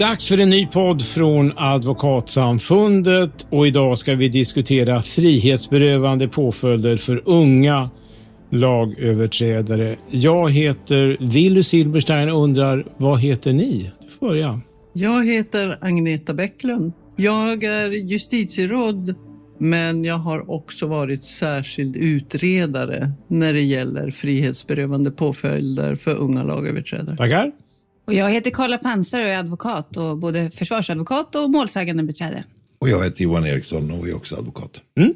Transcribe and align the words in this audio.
Dags 0.00 0.28
för 0.28 0.38
en 0.38 0.50
ny 0.50 0.66
podd 0.66 1.02
från 1.02 1.52
Advokatsamfundet 1.56 3.46
och 3.50 3.66
idag 3.66 3.98
ska 3.98 4.14
vi 4.14 4.28
diskutera 4.28 5.02
frihetsberövande 5.02 6.28
påföljder 6.28 6.96
för 6.96 7.22
unga 7.24 7.90
lagöverträdare. 8.50 9.96
Jag 10.10 10.50
heter 10.50 11.16
Willy 11.20 11.62
Silberstein 11.62 12.30
och 12.30 12.42
undrar, 12.42 12.86
vad 12.96 13.20
heter 13.20 13.52
ni? 13.52 13.90
Du 14.00 14.08
får 14.08 14.28
börja. 14.28 14.60
Jag 14.92 15.26
heter 15.26 15.78
Agneta 15.80 16.34
Bäcklund. 16.34 16.92
Jag 17.16 17.64
är 17.64 17.90
justitieråd 17.90 19.14
men 19.58 20.04
jag 20.04 20.18
har 20.18 20.50
också 20.50 20.86
varit 20.86 21.24
särskild 21.24 21.96
utredare 21.96 23.10
när 23.28 23.52
det 23.52 23.62
gäller 23.62 24.10
frihetsberövande 24.10 25.10
påföljder 25.10 25.94
för 25.94 26.14
unga 26.14 26.42
lagöverträdare. 26.42 27.16
Tackar. 27.16 27.52
Och 28.10 28.14
jag 28.14 28.30
heter 28.30 28.50
Karla 28.50 28.78
Pansar 28.78 29.22
och 29.22 29.28
är 29.28 29.38
advokat 29.38 29.96
och 29.96 30.16
både 30.18 30.50
försvarsadvokat 30.50 31.34
och 31.34 31.50
målsägande 31.50 32.02
beträde. 32.02 32.44
Och 32.78 32.88
jag 32.88 33.04
heter 33.04 33.22
Johan 33.22 33.46
Eriksson 33.46 33.90
och 33.90 34.08
är 34.08 34.16
också 34.16 34.36
advokat. 34.36 34.70
Mm. 34.98 35.14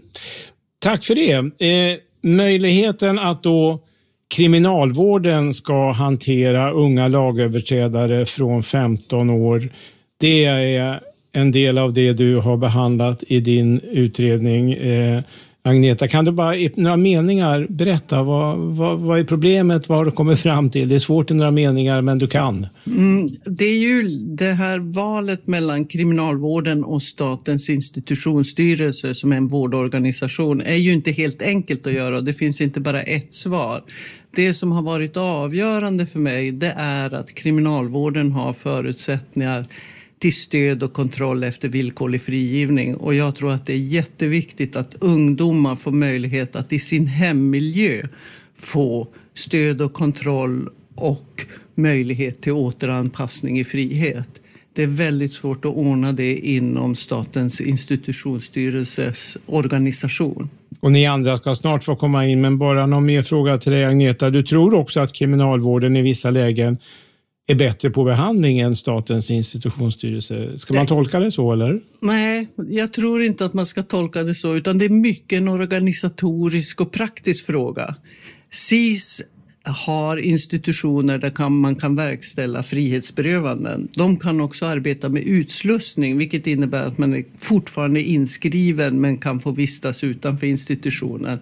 Tack 0.79 1.05
för 1.05 1.15
det. 1.15 1.33
Eh, 1.67 1.99
möjligheten 2.23 3.19
att 3.19 3.43
då 3.43 3.81
kriminalvården 4.29 5.55
ska 5.55 5.93
hantera 5.93 6.73
unga 6.73 7.09
lagöverträdare 7.09 8.27
från 8.27 8.63
15 8.63 9.31
år, 9.31 9.69
det 10.21 10.45
är 10.45 11.01
en 11.33 11.51
del 11.51 11.79
av 11.79 11.93
det 11.93 12.13
du 12.13 12.37
har 12.37 12.57
behandlat 12.57 13.23
i 13.29 13.41
din 13.41 13.81
utredning. 13.81 14.73
Eh, 14.73 15.23
Agneta, 15.67 16.09
kan 16.09 16.25
du 16.25 16.33
bara 16.33 16.57
i 16.57 16.73
några 16.77 16.97
meningar 16.97 17.67
berätta 17.69 18.23
vad, 18.23 18.59
vad, 18.59 19.01
vad 19.01 19.19
är 19.19 19.25
problemet, 19.25 19.89
vad 19.89 19.99
har 19.99 20.05
du 20.05 20.11
kommit 20.11 20.41
fram 20.41 20.71
till? 20.71 20.89
Det 20.89 20.95
är 20.95 20.99
svårt 20.99 21.31
i 21.31 21.35
några 21.35 21.51
meningar, 21.51 22.01
men 22.01 22.19
du 22.19 22.27
kan. 22.27 22.67
Mm, 22.87 23.29
det 23.45 23.65
är 23.65 23.79
ju 23.79 24.03
det 24.19 24.53
här 24.53 24.79
valet 24.79 25.47
mellan 25.47 25.85
kriminalvården 25.85 26.85
och 26.85 27.03
Statens 27.03 27.71
institutionsstyrelse 27.71 29.15
som 29.15 29.33
är 29.33 29.37
en 29.37 29.49
vårdorganisation 29.49 30.61
är 30.61 30.75
ju 30.77 30.93
inte 30.93 31.11
helt 31.11 31.43
enkelt 31.43 31.87
att 31.87 31.93
göra 31.93 32.17
och 32.17 32.25
det 32.25 32.33
finns 32.33 32.61
inte 32.61 32.81
bara 32.81 33.03
ett 33.03 33.35
svar. 33.35 33.83
Det 34.37 34.55
som 34.55 34.73
har 34.73 34.83
varit 34.83 35.17
avgörande 35.17 36.07
för 36.07 36.19
mig 36.19 36.53
det 36.53 36.75
är 36.77 37.15
att 37.15 37.35
kriminalvården 37.35 38.33
har 38.33 38.53
förutsättningar 38.53 39.69
till 40.25 40.35
stöd 40.35 40.83
och 40.83 40.93
kontroll 40.93 41.45
efter 41.45 41.69
villkorlig 41.69 42.23
frigivning. 42.23 42.97
Och 42.97 43.15
jag 43.15 43.35
tror 43.35 43.53
att 43.53 43.67
det 43.67 43.73
är 43.73 43.79
jätteviktigt 43.79 44.77
att 44.77 44.95
ungdomar 45.01 45.77
får 45.77 45.93
möjlighet 45.93 46.57
att 46.57 46.73
i 46.73 46.79
sin 46.79 47.07
hemmiljö 47.07 48.03
få 48.59 49.09
stöd 49.35 49.83
och 49.83 49.93
kontroll 49.93 50.69
och 50.95 51.47
möjlighet 51.75 52.43
till 52.43 52.53
återanpassning 52.53 53.59
i 53.59 53.65
frihet. 53.65 54.29
Det 54.75 54.83
är 54.83 54.87
väldigt 54.87 55.33
svårt 55.33 55.65
att 55.65 55.75
ordna 55.75 56.13
det 56.13 56.37
inom 56.37 56.95
Statens 56.95 57.61
institutionsstyrelses 57.61 59.39
organisation. 59.47 60.51
Och 60.81 60.93
ni 60.93 61.07
andra 61.07 61.37
ska 61.37 61.55
snart 61.55 61.85
få 61.85 61.97
komma 61.97 62.27
in, 62.27 62.41
men 62.41 62.59
bara 62.59 62.87
någon 62.87 63.07
mer 63.07 63.23
fråga 63.23 63.59
till 63.59 63.73
dig 63.73 63.85
Agneta. 63.85 64.31
Du 64.31 64.43
tror 64.43 64.75
också 64.75 65.01
att 65.01 65.13
kriminalvården 65.13 65.97
i 65.97 66.03
vissa 66.03 66.31
lägen 66.31 66.79
är 67.47 67.55
bättre 67.55 67.91
på 67.91 68.05
behandling 68.05 68.59
än 68.59 68.77
Statens 68.77 69.31
institutionsstyrelse. 69.31 70.59
Ska 70.59 70.75
man 70.75 70.87
tolka 70.87 71.21
det 71.21 71.31
så 71.31 71.53
eller? 71.53 71.81
Nej, 72.01 72.49
jag 72.57 72.93
tror 72.93 73.23
inte 73.23 73.45
att 73.45 73.55
man 73.55 73.67
ska 73.67 73.83
tolka 73.83 74.23
det 74.23 74.35
så, 74.35 74.55
utan 74.55 74.79
det 74.79 74.85
är 74.85 74.91
mycket 74.91 75.37
en 75.37 75.49
organisatorisk 75.49 76.81
och 76.81 76.93
praktisk 76.93 77.47
fråga. 77.47 77.95
SIS 78.51 79.23
har 79.65 80.17
institutioner 80.17 81.19
där 81.19 81.49
man 81.49 81.77
kan 81.77 81.97
verkställa 81.97 82.63
frihetsberövanden. 82.63 83.89
De 83.95 84.17
kan 84.17 84.41
också 84.41 84.67
arbeta 84.67 85.09
med 85.09 85.23
utslussning, 85.23 86.19
vilket 86.19 86.47
innebär 86.47 86.87
att 86.87 86.99
man 86.99 87.15
är 87.15 87.25
fortfarande 87.37 88.03
inskriven 88.03 89.01
men 89.01 89.19
kan 89.19 89.41
få 89.41 89.51
vistas 89.51 90.05
utanför 90.05 90.47
institutionen. 90.47 91.39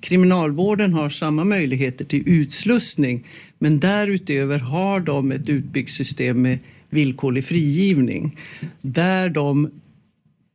Kriminalvården 0.00 0.92
har 0.92 1.08
samma 1.08 1.44
möjligheter 1.44 2.04
till 2.04 2.22
utslussning, 2.28 3.24
men 3.58 3.80
därutöver 3.80 4.58
har 4.58 5.00
de 5.00 5.32
ett 5.32 5.48
utbyggt 5.48 5.90
system 5.90 6.42
med 6.42 6.58
villkorlig 6.90 7.44
frigivning 7.44 8.36
där 8.82 9.28
de 9.28 9.70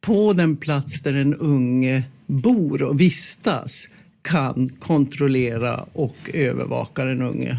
på 0.02 0.34
den 0.34 0.58
plats 0.58 1.02
där 1.02 1.14
den 1.14 1.36
unge 1.36 2.04
bor 2.28 2.84
och 2.84 3.02
vistas 3.02 3.88
kan 4.30 4.70
kontrollera 4.80 5.86
och 5.94 6.18
övervaka 6.34 7.06
den 7.06 7.22
unge. 7.22 7.58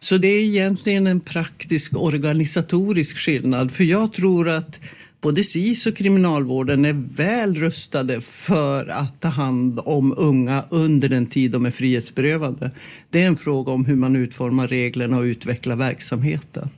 Så 0.00 0.18
det 0.18 0.28
är 0.28 0.42
egentligen 0.42 1.06
en 1.06 1.20
praktisk 1.20 1.96
organisatorisk 1.96 3.18
skillnad. 3.18 3.72
För 3.72 3.84
jag 3.84 4.12
tror 4.12 4.48
att 4.48 4.78
både 5.20 5.44
SIS 5.44 5.86
och 5.86 5.96
kriminalvården 5.96 6.84
är 6.84 7.16
väl 7.16 7.54
rustade 7.54 8.20
för 8.20 8.86
att 8.86 9.20
ta 9.20 9.28
hand 9.28 9.80
om 9.84 10.14
unga 10.16 10.64
under 10.70 11.08
den 11.08 11.26
tid 11.26 11.50
de 11.50 11.66
är 11.66 11.70
frihetsberövade. 11.70 12.70
Det 13.10 13.22
är 13.22 13.26
en 13.26 13.36
fråga 13.36 13.72
om 13.72 13.84
hur 13.84 13.96
man 13.96 14.16
utformar 14.16 14.68
reglerna 14.68 15.16
och 15.16 15.22
utvecklar 15.22 15.76
verksamheten. 15.76 16.68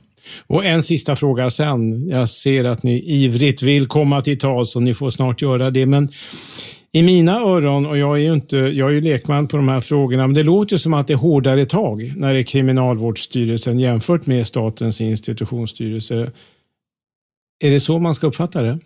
Och 0.47 0.65
en 0.65 0.83
sista 0.83 1.15
fråga 1.15 1.49
sen. 1.49 2.09
Jag 2.09 2.29
ser 2.29 2.63
att 2.63 2.83
ni 2.83 3.03
ivrigt 3.05 3.61
vill 3.61 3.87
komma 3.87 4.21
till 4.21 4.39
tals 4.39 4.75
och 4.75 4.83
ni 4.83 4.93
får 4.93 5.09
snart 5.09 5.41
göra 5.41 5.71
det. 5.71 5.85
Men 5.85 6.09
i 6.95 7.03
mina 7.03 7.39
öron, 7.39 7.85
och 7.85 7.97
jag 7.97 8.17
är 8.17 8.21
ju 8.21 8.33
inte, 8.33 8.57
jag 8.57 8.89
är 8.89 8.93
ju 8.93 9.01
lekman 9.01 9.47
på 9.47 9.57
de 9.57 9.67
här 9.67 9.81
frågorna, 9.81 10.27
men 10.27 10.33
det 10.33 10.43
låter 10.43 10.77
som 10.77 10.93
att 10.93 11.07
det 11.07 11.13
är 11.13 11.17
hårdare 11.17 11.65
tag 11.65 12.13
när 12.15 12.33
det 12.33 12.39
är 12.39 12.43
Kriminalvårdsstyrelsen 12.43 13.79
jämfört 13.79 14.25
med 14.25 14.47
Statens 14.47 15.01
institutionsstyrelse. 15.01 16.31
Är 17.63 17.71
det 17.71 17.79
så 17.79 17.99
man 17.99 18.15
ska 18.15 18.27
uppfatta 18.27 18.61
det? 18.61 18.79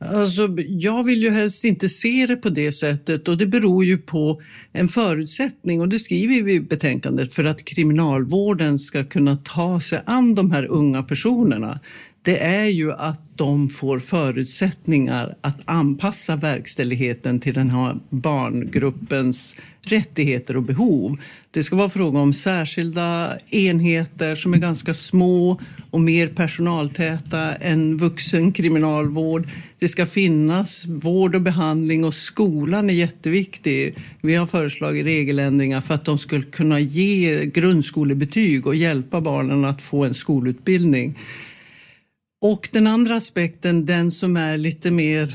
Alltså, 0.00 0.48
jag 0.68 1.02
vill 1.02 1.22
ju 1.22 1.30
helst 1.30 1.64
inte 1.64 1.88
se 1.88 2.26
det 2.26 2.36
på 2.36 2.48
det 2.48 2.72
sättet 2.72 3.28
och 3.28 3.36
det 3.36 3.46
beror 3.46 3.84
ju 3.84 3.98
på 3.98 4.40
en 4.72 4.88
förutsättning 4.88 5.80
och 5.80 5.88
det 5.88 5.98
skriver 5.98 6.42
vi 6.42 6.54
i 6.54 6.60
betänkandet 6.60 7.32
för 7.32 7.44
att 7.44 7.64
kriminalvården 7.64 8.78
ska 8.78 9.04
kunna 9.04 9.36
ta 9.36 9.80
sig 9.80 10.02
an 10.06 10.34
de 10.34 10.50
här 10.50 10.66
unga 10.66 11.02
personerna 11.02 11.80
det 12.28 12.38
är 12.38 12.66
ju 12.66 12.92
att 12.92 13.20
de 13.36 13.68
får 13.68 13.98
förutsättningar 13.98 15.34
att 15.40 15.60
anpassa 15.64 16.36
verkställigheten 16.36 17.40
till 17.40 17.54
den 17.54 17.70
här 17.70 17.98
barngruppens 18.10 19.56
rättigheter 19.82 20.56
och 20.56 20.62
behov. 20.62 21.20
Det 21.50 21.62
ska 21.62 21.76
vara 21.76 21.88
fråga 21.88 22.18
om 22.18 22.32
särskilda 22.32 23.38
enheter 23.50 24.36
som 24.36 24.54
är 24.54 24.58
ganska 24.58 24.94
små 24.94 25.60
och 25.90 26.00
mer 26.00 26.26
personaltäta 26.28 27.54
än 27.54 27.96
vuxen 27.96 28.52
kriminalvård. 28.52 29.48
Det 29.78 29.88
ska 29.88 30.06
finnas 30.06 30.84
vård 30.86 31.34
och 31.34 31.42
behandling 31.42 32.04
och 32.04 32.14
skolan 32.14 32.90
är 32.90 32.94
jätteviktig. 32.94 33.94
Vi 34.20 34.34
har 34.34 34.46
föreslagit 34.46 35.06
regeländringar 35.06 35.80
för 35.80 35.94
att 35.94 36.04
de 36.04 36.18
skulle 36.18 36.44
kunna 36.44 36.80
ge 36.80 37.44
grundskolebetyg 37.44 38.66
och 38.66 38.74
hjälpa 38.74 39.20
barnen 39.20 39.64
att 39.64 39.82
få 39.82 40.04
en 40.04 40.14
skolutbildning. 40.14 41.14
Och 42.40 42.68
den 42.72 42.86
andra 42.86 43.16
aspekten, 43.16 43.86
den 43.86 44.10
som 44.10 44.36
är 44.36 44.56
lite 44.58 44.90
mer 44.90 45.34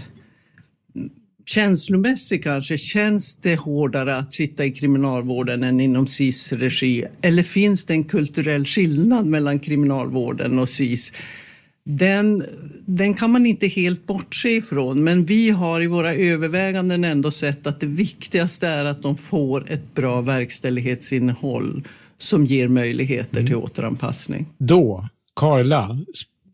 känslomässig 1.45 2.43
kanske, 2.43 2.77
känns 2.77 3.35
det 3.35 3.55
hårdare 3.55 4.15
att 4.15 4.33
sitta 4.33 4.65
i 4.65 4.71
kriminalvården 4.71 5.63
än 5.63 5.79
inom 5.79 6.07
SIS 6.07 6.53
regi? 6.53 7.05
Eller 7.21 7.43
finns 7.43 7.85
det 7.85 7.93
en 7.93 8.03
kulturell 8.03 8.65
skillnad 8.65 9.25
mellan 9.25 9.59
kriminalvården 9.59 10.59
och 10.59 10.69
SIS? 10.69 11.13
Den, 11.85 12.43
den 12.85 13.13
kan 13.13 13.31
man 13.31 13.45
inte 13.45 13.67
helt 13.67 14.05
bortse 14.05 14.49
ifrån, 14.49 15.03
men 15.03 15.25
vi 15.25 15.49
har 15.49 15.81
i 15.81 15.87
våra 15.87 16.13
överväganden 16.13 17.03
ändå 17.03 17.31
sett 17.31 17.67
att 17.67 17.79
det 17.79 17.85
viktigaste 17.85 18.67
är 18.67 18.85
att 18.85 19.01
de 19.01 19.17
får 19.17 19.71
ett 19.71 19.93
bra 19.93 20.21
verkställighetsinnehåll 20.21 21.83
som 22.17 22.45
ger 22.45 22.67
möjligheter 22.67 23.39
mm. 23.39 23.47
till 23.47 23.55
återanpassning. 23.55 24.45
Då, 24.57 25.09
Karla, 25.35 25.89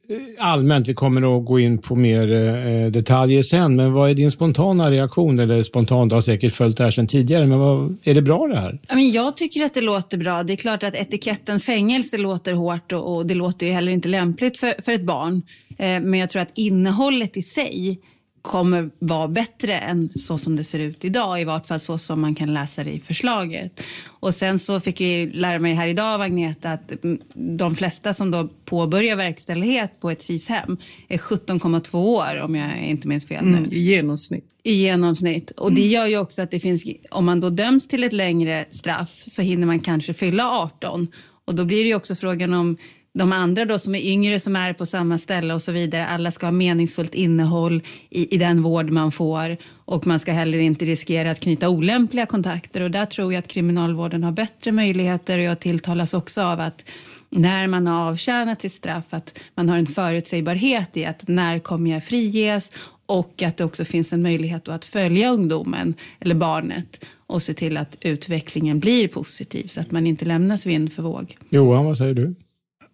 Eh, 0.09 0.15
allmänt, 0.37 0.87
vi 0.87 0.93
kommer 0.93 1.37
att 1.37 1.45
gå 1.45 1.59
in 1.59 1.77
på 1.77 1.95
mer 1.95 2.31
eh, 2.31 2.67
eh, 2.67 2.91
detaljer 2.91 3.41
sen, 3.41 3.75
men 3.75 3.93
vad 3.93 4.09
är 4.09 4.13
din 4.13 4.31
spontana 4.31 4.91
reaktion? 4.91 5.39
Eller 5.39 5.63
spontant, 5.63 6.09
du 6.09 6.15
har 6.15 6.21
säkert 6.21 6.53
följt 6.53 6.77
det 6.77 6.83
här 6.83 6.91
sedan 6.91 7.07
tidigare, 7.07 7.45
men 7.45 7.59
vad, 7.59 7.97
är 8.03 8.13
det 8.13 8.21
bra 8.21 8.47
det 8.47 8.59
här? 8.59 8.79
Jag 9.13 9.37
tycker 9.37 9.63
att 9.63 9.73
det 9.73 9.81
låter 9.81 10.17
bra. 10.17 10.43
Det 10.43 10.53
är 10.53 10.57
klart 10.57 10.83
att 10.83 10.95
etiketten 10.95 11.59
fängelse 11.59 12.17
låter 12.17 12.53
hårt 12.53 12.91
och, 12.91 13.25
det 13.25 13.35
låter 13.35 13.65
ju 13.65 13.71
heller 13.71 13.91
inte 13.91 14.09
lämpligt 14.09 14.57
för, 14.57 14.81
för 14.81 14.91
ett 14.91 15.05
barn. 15.05 15.41
Men 15.77 16.13
jag 16.13 16.29
tror 16.29 16.41
att 16.41 16.51
innehållet 16.55 17.37
i 17.37 17.41
sig 17.41 17.99
kommer 18.41 18.89
vara 18.99 19.27
bättre 19.27 19.77
än 19.77 20.09
så 20.09 20.37
som 20.37 20.55
det 20.55 20.63
ser 20.63 20.79
ut 20.79 21.05
idag, 21.05 21.41
i 21.41 21.43
vart 21.43 21.67
fall 21.67 21.79
så 21.79 21.97
som 21.97 22.21
man 22.21 22.35
kan 22.35 22.53
läsa 22.53 22.83
det 22.83 22.91
i 22.91 22.99
förslaget. 22.99 23.81
Och 24.05 24.35
sen 24.35 24.59
så 24.59 24.79
fick 24.79 25.01
vi 25.01 25.31
lära 25.33 25.59
mig 25.59 25.73
här 25.73 25.87
idag 25.87 26.13
av 26.13 26.21
Agneta 26.21 26.71
att 26.71 26.91
de 27.33 27.75
flesta 27.75 28.13
som 28.13 28.31
då 28.31 28.49
påbörjar 28.65 29.15
verkställighet 29.15 29.99
på 29.99 30.11
ett 30.11 30.21
SIS-hem 30.21 30.77
är 31.07 31.17
17,2 31.17 31.95
år 31.95 32.41
om 32.41 32.55
jag 32.55 32.77
inte 32.77 33.07
minns 33.07 33.27
fel 33.27 33.45
nu. 33.45 33.57
Mm, 33.57 33.73
I 33.73 33.79
genomsnitt. 33.79 34.45
I 34.63 34.73
genomsnitt. 34.73 35.51
Och 35.51 35.73
det 35.73 35.87
gör 35.87 36.05
ju 36.05 36.17
också 36.17 36.41
att 36.41 36.51
det 36.51 36.59
finns, 36.59 36.83
om 37.11 37.25
man 37.25 37.39
då 37.39 37.49
döms 37.49 37.87
till 37.87 38.03
ett 38.03 38.13
längre 38.13 38.65
straff 38.71 39.23
så 39.27 39.41
hinner 39.41 39.67
man 39.67 39.79
kanske 39.79 40.13
fylla 40.13 40.51
18 40.51 41.07
och 41.45 41.55
då 41.55 41.65
blir 41.65 41.83
det 41.83 41.89
ju 41.89 41.95
också 41.95 42.15
frågan 42.15 42.53
om 42.53 42.77
de 43.13 43.33
andra 43.33 43.65
då 43.65 43.79
som 43.79 43.95
är 43.95 43.99
yngre 43.99 44.39
som 44.39 44.55
är 44.55 44.73
på 44.73 44.85
samma 44.85 45.17
ställe 45.17 45.53
och 45.53 45.61
så 45.61 45.71
vidare, 45.71 46.07
alla 46.07 46.31
ska 46.31 46.45
ha 46.45 46.51
meningsfullt 46.51 47.15
innehåll 47.15 47.81
i, 48.09 48.35
i 48.35 48.37
den 48.37 48.61
vård 48.61 48.89
man 48.89 49.11
får 49.11 49.57
och 49.85 50.07
man 50.07 50.19
ska 50.19 50.31
heller 50.31 50.57
inte 50.59 50.85
riskera 50.85 51.31
att 51.31 51.39
knyta 51.39 51.69
olämpliga 51.69 52.25
kontakter 52.25 52.81
och 52.81 52.91
där 52.91 53.05
tror 53.05 53.33
jag 53.33 53.39
att 53.39 53.47
kriminalvården 53.47 54.23
har 54.23 54.31
bättre 54.31 54.71
möjligheter 54.71 55.37
och 55.37 55.43
jag 55.43 55.59
tilltalas 55.59 56.13
också 56.13 56.41
av 56.41 56.59
att 56.59 56.85
när 57.29 57.67
man 57.67 57.87
har 57.87 58.09
avtjänat 58.11 58.61
sitt 58.61 58.73
straff 58.73 59.05
att 59.09 59.39
man 59.55 59.69
har 59.69 59.77
en 59.77 59.87
förutsägbarhet 59.87 60.97
i 60.97 61.05
att 61.05 61.27
när 61.27 61.59
kommer 61.59 61.91
jag 61.91 62.03
friges 62.03 62.71
och 63.05 63.43
att 63.43 63.57
det 63.57 63.63
också 63.63 63.85
finns 63.85 64.13
en 64.13 64.21
möjlighet 64.21 64.67
att 64.67 64.85
följa 64.85 65.31
ungdomen 65.31 65.93
eller 66.19 66.35
barnet 66.35 67.05
och 67.27 67.41
se 67.41 67.53
till 67.53 67.77
att 67.77 67.97
utvecklingen 68.01 68.79
blir 68.79 69.07
positiv 69.07 69.67
så 69.67 69.81
att 69.81 69.91
man 69.91 70.07
inte 70.07 70.25
lämnas 70.25 70.65
vind 70.65 70.93
för 70.93 71.03
våg. 71.03 71.37
Johan, 71.49 71.85
vad 71.85 71.97
säger 71.97 72.13
du? 72.13 72.35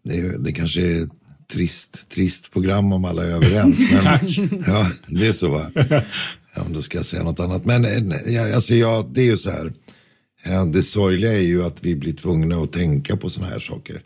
Det, 0.05 0.43
det 0.43 0.51
kanske 0.51 0.81
är 0.81 1.07
trist, 1.53 2.09
trist 2.09 2.51
program 2.51 2.93
om 2.93 3.05
alla 3.05 3.23
är 3.23 3.31
överens. 3.31 3.79
Men, 3.91 4.01
Tack. 4.01 4.37
Ja, 4.67 4.91
det 5.07 5.27
är 5.27 5.33
så 5.33 5.49
va. 5.49 5.71
Ja, 6.55 6.65
då 6.69 6.81
ska 6.81 6.97
jag 6.97 7.05
säga 7.05 7.23
något 7.23 7.39
annat. 7.39 7.65
Men 7.65 7.85
ja, 8.27 8.55
alltså, 8.55 8.75
ja, 8.75 9.09
det 9.11 9.21
är 9.21 9.25
ju 9.25 9.37
så 9.37 9.49
här. 9.49 9.73
Det 10.65 10.83
sorgliga 10.83 11.33
är 11.33 11.41
ju 11.41 11.65
att 11.65 11.83
vi 11.83 11.95
blir 11.95 12.13
tvungna 12.13 12.55
att 12.55 12.73
tänka 12.73 13.17
på 13.17 13.29
sådana 13.29 13.51
här 13.51 13.59
saker. 13.59 14.01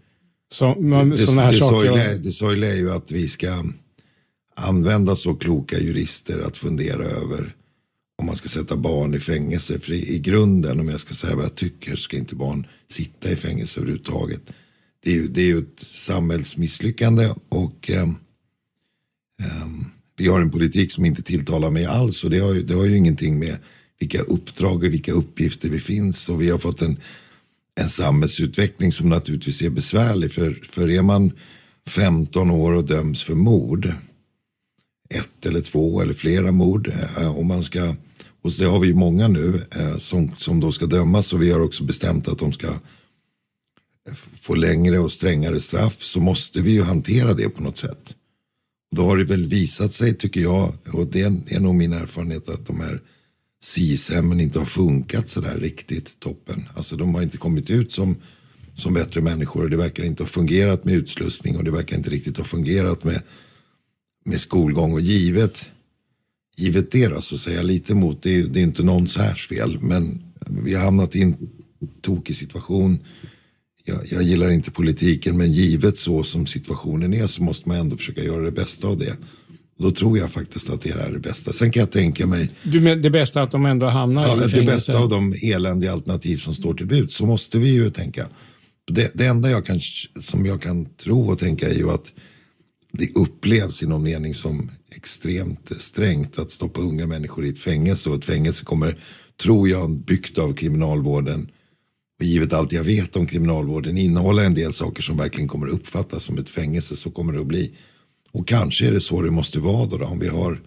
Så, 0.51 0.75
man, 0.75 1.09
det, 1.09 1.17
såna 1.17 1.41
här 1.41 1.51
det, 1.51 1.57
saker. 1.57 1.87
sorgliga, 1.87 2.17
det 2.17 2.31
sorgliga 2.31 2.71
är 2.71 2.75
ju 2.75 2.91
att 2.91 3.11
vi 3.11 3.27
ska 3.27 3.63
använda 4.55 5.15
så 5.15 5.35
kloka 5.35 5.79
jurister 5.79 6.39
att 6.39 6.57
fundera 6.57 7.03
över 7.03 7.55
om 8.19 8.25
man 8.25 8.35
ska 8.35 8.49
sätta 8.49 8.75
barn 8.75 9.13
i 9.13 9.19
fängelse. 9.19 9.79
För 9.79 9.93
i, 9.93 10.15
i 10.15 10.19
grunden, 10.19 10.79
om 10.79 10.89
jag 10.89 10.99
ska 10.99 11.13
säga 11.13 11.35
vad 11.35 11.45
jag 11.45 11.55
tycker, 11.55 11.95
ska 11.95 12.17
inte 12.17 12.35
barn 12.35 12.67
sitta 12.91 13.31
i 13.31 13.35
fängelse 13.35 13.79
överhuvudtaget. 13.79 14.41
Det 15.03 15.11
är 15.11 15.15
ju, 15.15 15.27
det 15.27 15.41
är 15.41 15.45
ju 15.45 15.59
ett 15.59 15.79
samhällsmisslyckande 15.79 17.29
och 17.49 17.89
eh, 17.89 18.09
eh, 19.41 19.67
vi 20.17 20.27
har 20.27 20.41
en 20.41 20.51
politik 20.51 20.91
som 20.91 21.05
inte 21.05 21.21
tilltalar 21.21 21.69
mig 21.69 21.85
alls. 21.85 22.23
Och 22.23 22.29
det 22.29 22.39
har, 22.39 22.53
ju, 22.53 22.63
det 22.63 22.73
har 22.73 22.85
ju 22.85 22.97
ingenting 22.97 23.39
med 23.39 23.57
vilka 23.99 24.21
uppdrag 24.21 24.75
och 24.75 24.93
vilka 24.93 25.11
uppgifter 25.11 25.69
vi 25.69 25.79
finns. 25.79 26.29
Och 26.29 26.41
vi 26.41 26.49
har 26.49 26.57
fått 26.57 26.81
en, 26.81 26.97
en 27.75 27.89
samhällsutveckling 27.89 28.91
som 28.91 29.09
naturligtvis 29.09 29.61
är 29.61 29.69
besvärlig. 29.69 30.33
För, 30.33 30.63
för 30.71 30.89
är 30.89 31.01
man 31.01 31.31
15 31.87 32.51
år 32.51 32.73
och 32.73 32.85
döms 32.85 33.23
för 33.23 33.35
mord, 33.35 33.93
ett 35.09 35.45
eller 35.45 35.61
två 35.61 36.01
eller 36.01 36.13
flera 36.13 36.51
mord, 36.51 36.91
eh, 37.17 37.37
och 37.37 37.45
man 37.45 37.63
ska, 37.63 37.95
och 38.41 38.51
det 38.51 38.65
har 38.65 38.79
vi 38.79 38.87
ju 38.87 38.93
många 38.93 39.27
nu 39.27 39.61
eh, 39.71 39.97
som, 39.97 40.31
som 40.37 40.59
då 40.59 40.71
ska 40.71 40.85
dömas 40.85 41.33
och 41.33 41.41
vi 41.41 41.51
har 41.51 41.59
också 41.59 41.83
bestämt 41.83 42.27
att 42.27 42.39
de 42.39 42.51
ska 42.51 42.73
få 44.41 44.55
längre 44.55 44.99
och 44.99 45.11
strängare 45.11 45.61
straff 45.61 46.03
så 46.03 46.19
måste 46.19 46.61
vi 46.61 46.71
ju 46.71 46.83
hantera 46.83 47.33
det 47.33 47.49
på 47.49 47.63
något 47.63 47.77
sätt. 47.77 48.15
Då 48.95 49.05
har 49.05 49.17
det 49.17 49.23
väl 49.23 49.45
visat 49.45 49.93
sig, 49.93 50.15
tycker 50.15 50.41
jag, 50.41 50.73
och 50.93 51.07
det 51.07 51.21
är 51.21 51.59
nog 51.59 51.75
min 51.75 51.93
erfarenhet 51.93 52.49
att 52.49 52.67
de 52.67 52.79
här 52.79 53.01
SIS-hemmen 53.61 54.39
inte 54.39 54.59
har 54.59 54.65
funkat 54.65 55.29
sådär 55.29 55.57
riktigt 55.57 56.19
toppen. 56.19 56.69
Alltså 56.75 56.95
de 56.95 57.15
har 57.15 57.21
inte 57.21 57.37
kommit 57.37 57.69
ut 57.69 57.91
som, 57.91 58.15
som 58.75 58.93
bättre 58.93 59.21
människor 59.21 59.63
och 59.63 59.69
det 59.69 59.77
verkar 59.77 60.03
inte 60.03 60.23
ha 60.23 60.27
fungerat 60.27 60.85
med 60.85 60.93
utslussning 60.93 61.57
och 61.57 61.63
det 61.63 61.71
verkar 61.71 61.97
inte 61.97 62.09
riktigt 62.09 62.37
ha 62.37 62.43
fungerat 62.43 63.03
med, 63.03 63.21
med 64.25 64.41
skolgång 64.41 64.93
och 64.93 65.01
givet, 65.01 65.65
givet 66.55 66.91
det 66.91 67.07
då, 67.07 67.21
så 67.21 67.37
säger 67.37 67.57
jag 67.57 67.65
lite 67.65 67.93
emot, 67.93 68.23
det 68.23 68.35
är, 68.35 68.43
det 68.43 68.59
är 68.59 68.63
inte 68.63 68.83
någons 68.83 69.17
härs 69.17 69.47
fel, 69.47 69.79
men 69.81 70.23
vi 70.47 70.73
har 70.73 70.83
hamnat 70.83 71.15
i 71.15 71.21
en 71.21 71.49
tokig 72.01 72.35
situation. 72.35 72.99
Jag, 73.83 73.97
jag, 74.11 74.23
gillar 74.23 74.49
inte 74.49 74.71
politiken, 74.71 75.37
men 75.37 75.53
givet 75.53 75.97
så 75.97 76.23
som 76.23 76.47
situationen 76.47 77.13
är 77.13 77.27
så 77.27 77.43
måste 77.43 77.69
man 77.69 77.77
ändå 77.77 77.97
försöka 77.97 78.23
göra 78.23 78.43
det 78.43 78.51
bästa 78.51 78.87
av 78.87 78.97
det. 78.97 79.17
Då 79.79 79.91
tror 79.91 80.17
jag 80.17 80.31
faktiskt 80.31 80.69
att 80.69 80.81
det 80.81 80.89
är 80.89 81.11
det 81.11 81.19
bästa. 81.19 81.53
Sen 81.53 81.71
kan 81.71 81.79
jag 81.79 81.91
tänka 81.91 82.27
mig... 82.27 82.49
Du 82.63 82.79
menar 82.79 82.95
det 82.95 83.09
bästa 83.09 83.41
att 83.41 83.51
de 83.51 83.65
ändå 83.65 83.85
hamnar 83.85 84.21
ja, 84.21 84.27
i 84.27 84.35
fängelse? 84.35 84.59
Det 84.59 84.65
bästa 84.65 84.97
av 84.97 85.09
de 85.09 85.35
eländiga 85.41 85.93
alternativ 85.93 86.37
som 86.37 86.53
står 86.53 86.73
till 86.73 86.85
bud. 86.85 87.11
Så 87.11 87.25
måste 87.25 87.57
vi 87.57 87.69
ju 87.69 87.91
tänka. 87.91 88.27
Det, 88.91 89.11
det 89.13 89.25
enda 89.25 89.49
jag 89.49 89.65
kan, 89.65 89.79
som 90.21 90.45
jag 90.45 90.61
kan 90.61 90.85
tro 90.85 91.29
och 91.31 91.39
tänka 91.39 91.69
är 91.69 91.73
ju 91.73 91.89
att 91.89 92.05
det 92.91 93.15
upplevs 93.15 93.83
i 93.83 93.87
någon 93.87 94.03
mening 94.03 94.33
som 94.33 94.71
extremt 94.95 95.71
strängt 95.79 96.39
att 96.39 96.51
stoppa 96.51 96.81
unga 96.81 97.07
människor 97.07 97.45
i 97.45 97.49
ett 97.49 97.59
fängelse. 97.59 98.09
Och 98.09 98.15
ett 98.15 98.25
fängelse 98.25 98.65
kommer, 98.65 98.97
tror 99.41 99.69
jag, 99.69 99.89
byggt 99.91 100.37
av 100.37 100.53
kriminalvården 100.53 101.51
och 102.19 102.25
givet 102.25 102.53
allt 102.53 102.71
jag 102.71 102.83
vet 102.83 103.15
om 103.15 103.27
kriminalvården 103.27 103.97
innehåller 103.97 104.43
en 104.43 104.53
del 104.53 104.73
saker 104.73 105.01
som 105.01 105.17
verkligen 105.17 105.47
kommer 105.47 105.67
uppfattas 105.67 106.23
som 106.23 106.37
ett 106.37 106.49
fängelse. 106.49 106.95
Så 106.95 107.11
kommer 107.11 107.33
det 107.33 107.39
att 107.39 107.47
bli. 107.47 107.75
Och 108.31 108.47
kanske 108.47 108.87
är 108.87 108.91
det 108.91 109.01
så 109.01 109.21
det 109.21 109.31
måste 109.31 109.59
vara 109.59 109.85
då, 109.85 109.97
då 109.97 110.05
om 110.05 110.19
vi 110.19 110.27
har 110.27 110.61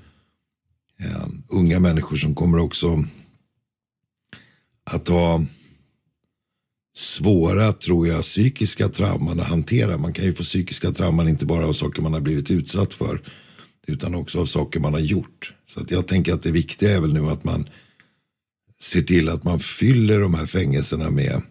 eh, 1.01 1.27
unga 1.49 1.81
människor 1.81 2.17
som 2.17 2.35
kommer 2.35 2.59
också 2.59 3.05
att 4.85 5.09
ha 5.09 5.45
svåra, 6.97 7.73
tror 7.73 8.09
jag, 8.09 8.23
psykiska 8.23 8.89
trauman 8.89 9.41
att 9.41 9.49
hantera. 9.49 9.99
Man 9.99 10.13
kan 10.13 10.25
ju 10.25 10.35
få 10.35 10.43
psykiska 10.43 10.93
trauman 10.93 11.29
inte 11.29 11.47
bara 11.47 11.67
av 11.67 11.73
saker 11.73 12.03
man 12.03 12.13
har 12.13 12.21
blivit 12.21 12.51
utsatt 12.51 12.95
för, 12.95 13.23
utan 13.87 14.15
också 14.15 14.41
av 14.41 14.47
saker 14.47 14.81
man 14.81 14.93
har 14.93 15.01
gjort. 15.01 15.55
Så 15.67 15.81
att 15.81 15.91
jag 15.91 16.07
tänker 16.07 16.33
att 16.33 16.43
det 16.43 16.51
viktiga 16.51 16.97
är 16.97 17.01
väl 17.01 17.13
nu 17.13 17.29
att 17.29 17.45
man 17.45 17.69
ser 18.83 19.03
till 19.03 19.29
att 19.29 19.45
man 19.45 19.61
fyller 19.61 20.21
de 20.21 20.35
här 20.35 20.47
fängelserna 20.47 21.11
med 21.11 21.43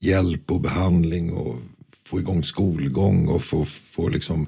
hjälp 0.00 0.50
och 0.50 0.60
behandling 0.60 1.32
och 1.32 1.56
få 2.06 2.20
igång 2.20 2.44
skolgång 2.44 3.28
och 3.28 3.44
få, 3.44 3.66
få 3.92 4.08
liksom 4.08 4.46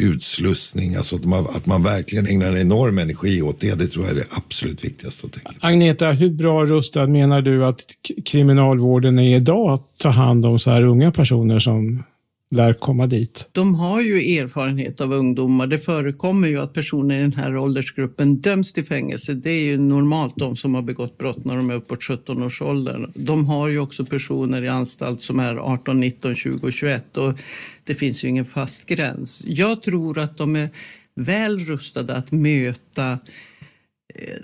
utslussning, 0.00 0.94
alltså 0.94 1.16
att 1.16 1.24
man, 1.24 1.46
att 1.46 1.66
man 1.66 1.82
verkligen 1.82 2.26
ägnar 2.26 2.46
en 2.46 2.58
enorm 2.58 2.98
energi 2.98 3.42
åt 3.42 3.60
det, 3.60 3.74
det 3.74 3.88
tror 3.88 4.04
jag 4.04 4.16
är 4.16 4.20
det 4.20 4.26
absolut 4.30 4.84
viktigaste 4.84 5.26
att 5.26 5.32
tänka. 5.32 5.50
Agneta, 5.60 6.10
hur 6.12 6.30
bra 6.30 6.66
rustad 6.66 7.06
menar 7.06 7.42
du 7.42 7.64
att 7.64 7.80
kriminalvården 8.24 9.18
är 9.18 9.36
idag 9.36 9.70
att 9.70 9.98
ta 9.98 10.08
hand 10.08 10.46
om 10.46 10.58
så 10.58 10.70
här 10.70 10.82
unga 10.82 11.12
personer 11.12 11.58
som 11.58 12.02
lär 12.50 12.72
komma 12.72 13.06
dit? 13.06 13.46
De 13.52 13.74
har 13.74 14.00
ju 14.00 14.38
erfarenhet 14.38 15.00
av 15.00 15.12
ungdomar. 15.12 15.66
Det 15.66 15.78
förekommer 15.78 16.48
ju 16.48 16.60
att 16.60 16.72
personer 16.72 17.18
i 17.18 17.22
den 17.22 17.32
här 17.32 17.56
åldersgruppen 17.56 18.40
döms 18.40 18.72
till 18.72 18.84
fängelse. 18.84 19.34
Det 19.34 19.50
är 19.50 19.64
ju 19.64 19.78
normalt 19.78 20.34
de 20.36 20.56
som 20.56 20.74
har 20.74 20.82
begått 20.82 21.18
brott 21.18 21.44
när 21.44 21.56
de 21.56 21.70
är 21.70 21.74
uppåt 21.74 22.02
17 22.02 22.42
års 22.42 22.62
ålder. 22.62 23.08
De 23.14 23.46
har 23.46 23.68
ju 23.68 23.78
också 23.78 24.04
personer 24.04 24.64
i 24.64 24.68
anstalt 24.68 25.20
som 25.20 25.40
är 25.40 25.56
18, 25.56 26.00
19, 26.00 26.34
20 26.34 26.72
21 26.72 27.16
och 27.16 27.38
det 27.84 27.94
finns 27.94 28.24
ju 28.24 28.28
ingen 28.28 28.44
fast 28.44 28.86
gräns. 28.86 29.44
Jag 29.46 29.82
tror 29.82 30.18
att 30.18 30.36
de 30.36 30.56
är 30.56 30.70
väl 31.14 31.58
rustade 31.58 32.16
att 32.16 32.32
möta 32.32 33.18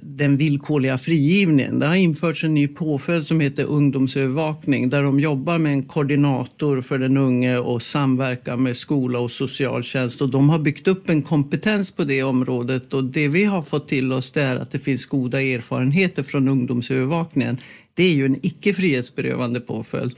den 0.02 0.37
villkorliga 0.37 0.99
frigivningen. 0.99 1.78
Det 1.78 1.87
har 1.87 1.94
införts 1.94 2.44
en 2.44 2.54
ny 2.54 2.68
påföljd 2.68 3.26
som 3.26 3.40
heter 3.40 3.64
ungdomsövervakning 3.64 4.88
där 4.88 5.02
de 5.02 5.21
jobbar 5.21 5.59
med 5.59 5.73
en 5.73 5.83
koordinator 5.83 6.80
för 6.80 6.99
den 6.99 7.16
unge 7.16 7.59
och 7.59 7.83
samverkar 7.83 8.56
med 8.56 8.76
skola 8.76 9.18
och 9.18 9.30
socialtjänst. 9.30 10.21
Och 10.21 10.28
de 10.28 10.49
har 10.49 10.59
byggt 10.59 10.88
upp 10.88 11.09
en 11.09 11.23
kompetens 11.23 11.90
på 11.90 12.04
det 12.04 12.23
området 12.23 12.94
och 12.94 13.04
det 13.04 13.28
vi 13.28 13.44
har 13.44 13.62
fått 13.62 13.88
till 13.88 14.12
oss 14.12 14.37
är 14.37 14.56
att 14.56 14.71
det 14.71 14.78
finns 14.78 15.06
goda 15.06 15.42
erfarenheter 15.42 16.23
från 16.23 16.49
ungdomsövervakningen. 16.49 17.59
Det 17.94 18.04
är 18.04 18.14
ju 18.14 18.25
en 18.25 18.47
icke 18.47 18.75
frihetsberövande 18.75 19.61
påföljd. 19.61 20.14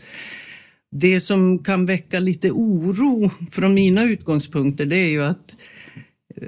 Det 0.91 1.21
som 1.21 1.59
kan 1.59 1.87
väcka 1.87 2.21
lite 2.21 2.51
oro 2.51 3.31
från 3.51 3.75
mina 3.75 4.05
utgångspunkter 4.05 4.87
det 4.87 4.97
är 4.97 5.09
ju 5.09 5.25
att 5.25 5.55
eh, 6.37 6.47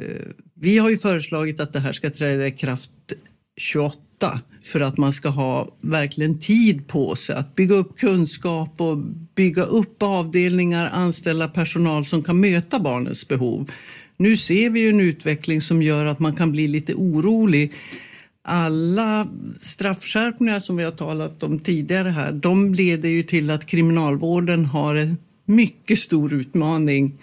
vi 0.60 0.78
har 0.78 0.90
ju 0.90 0.98
föreslagit 0.98 1.60
att 1.60 1.72
det 1.72 1.80
här 1.80 1.92
ska 1.92 2.10
träda 2.10 2.46
i 2.46 2.52
kraft 2.52 2.90
28 3.56 4.40
för 4.62 4.80
att 4.80 4.96
man 4.96 5.12
ska 5.12 5.28
ha 5.28 5.76
verkligen 5.80 6.38
tid 6.38 6.86
på 6.86 7.16
sig 7.16 7.36
att 7.36 7.54
bygga 7.54 7.74
upp 7.74 7.98
kunskap 7.98 8.80
och 8.80 8.98
bygga 9.34 9.62
upp 9.62 10.02
avdelningar, 10.02 10.90
anställa 10.92 11.48
personal 11.48 12.06
som 12.06 12.22
kan 12.22 12.40
möta 12.40 12.80
barnens 12.80 13.28
behov. 13.28 13.70
Nu 14.16 14.36
ser 14.36 14.70
vi 14.70 14.80
ju 14.80 14.88
en 14.88 15.00
utveckling 15.00 15.60
som 15.60 15.82
gör 15.82 16.04
att 16.04 16.18
man 16.18 16.36
kan 16.36 16.52
bli 16.52 16.68
lite 16.68 16.94
orolig. 16.94 17.72
Alla 18.44 19.28
straffskärpningar 19.56 20.60
som 20.60 20.76
vi 20.76 20.84
har 20.84 20.92
talat 20.92 21.42
om 21.42 21.58
tidigare 21.58 22.08
här, 22.08 22.32
de 22.32 22.74
leder 22.74 23.08
ju 23.08 23.22
till 23.22 23.50
att 23.50 23.66
kriminalvården 23.66 24.64
har 24.64 24.94
en 24.94 25.16
mycket 25.44 25.98
stor 25.98 26.34
utmaning 26.34 27.18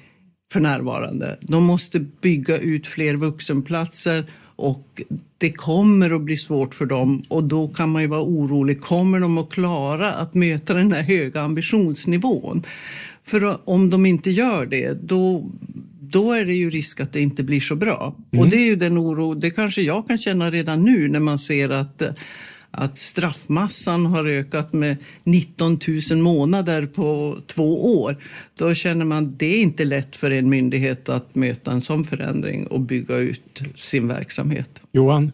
för 0.52 0.60
närvarande. 0.60 1.40
De 1.42 1.64
måste 1.64 2.00
bygga 2.00 2.58
ut 2.58 2.88
fler 2.88 3.16
vuxenplatser 3.16 4.26
och 4.56 5.02
det 5.38 5.52
kommer 5.52 6.16
att 6.16 6.22
bli 6.22 6.38
svårt 6.38 6.76
för 6.76 6.86
dem 6.86 7.24
och 7.28 7.44
då 7.44 7.68
kan 7.68 7.90
man 7.90 8.02
ju 8.02 8.08
vara 8.08 8.24
orolig. 8.24 8.82
Kommer 8.82 9.20
de 9.20 9.38
att 9.38 9.50
klara 9.50 10.14
att 10.14 10.34
möta 10.34 10.74
den 10.74 10.92
här 10.92 11.02
höga 11.02 11.42
ambitionsnivån? 11.42 12.64
För 13.24 13.70
om 13.70 13.90
de 13.90 14.06
inte 14.06 14.32
gör 14.32 14.66
det, 14.66 15.08
då, 15.08 15.50
då 16.00 16.32
är 16.32 16.46
det 16.46 16.54
ju 16.54 16.70
risk 16.70 17.00
att 17.00 17.14
det 17.14 17.22
inte 17.22 17.44
blir 17.44 17.60
så 17.60 17.76
bra. 17.76 18.16
Mm. 18.32 18.46
Och 18.46 18.52
det 18.52 18.58
är 18.58 18.66
ju 18.66 18.76
den 18.76 19.00
oro, 19.00 19.34
det 19.34 19.50
kanske 19.50 19.82
jag 19.82 20.08
kan 20.08 20.18
känna 20.18 20.52
redan 20.52 20.84
nu 20.84 21.08
när 21.08 21.20
man 21.20 21.38
ser 21.38 21.70
att 21.70 22.02
att 22.78 22.98
straffmassan 22.98 24.06
har 24.06 24.26
ökat 24.26 24.74
med 24.74 24.98
19 25.24 25.80
000 26.12 26.20
månader 26.20 26.86
på 26.86 27.38
två 27.48 28.02
år. 28.02 28.18
Då 28.58 28.74
känner 28.74 29.06
man 29.06 29.24
att 29.24 29.40
det 29.40 29.46
är 29.46 29.62
inte 29.62 29.84
lätt 29.84 30.16
för 30.16 30.32
en 30.32 30.50
myndighet 30.50 31.10
att 31.10 31.36
möta 31.36 31.72
en 31.72 31.82
sån 31.82 32.04
förändring 32.04 32.68
och 32.68 32.82
bygga 32.82 33.18
ut 33.18 33.62
sin 33.76 34.08
verksamhet. 34.08 34.82
Johan? 34.92 35.32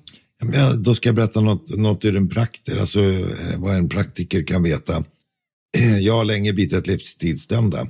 Ja, 0.53 0.73
då 0.73 0.95
ska 0.95 1.09
jag 1.09 1.15
berätta 1.15 1.41
något, 1.41 1.77
något 1.77 2.05
ur 2.05 2.15
en 2.15 2.29
praktiker, 2.29 2.79
alltså 2.79 3.01
eh, 3.01 3.25
vad 3.57 3.75
en 3.75 3.89
praktiker 3.89 4.43
kan 4.43 4.63
veta. 4.63 5.03
Jag 6.01 6.13
har 6.13 6.25
länge 6.25 6.53
biträtt 6.53 6.87
livstidsdömda 6.87 7.87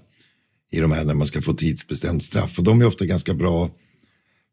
i 0.71 0.79
de 0.79 0.91
här 0.91 1.03
när 1.03 1.13
man 1.13 1.27
ska 1.27 1.41
få 1.41 1.53
tidsbestämt 1.53 2.23
straff. 2.23 2.57
Och 2.57 2.63
de 2.63 2.81
är 2.81 2.85
ofta 2.85 3.05
ganska 3.05 3.33
bra 3.33 3.69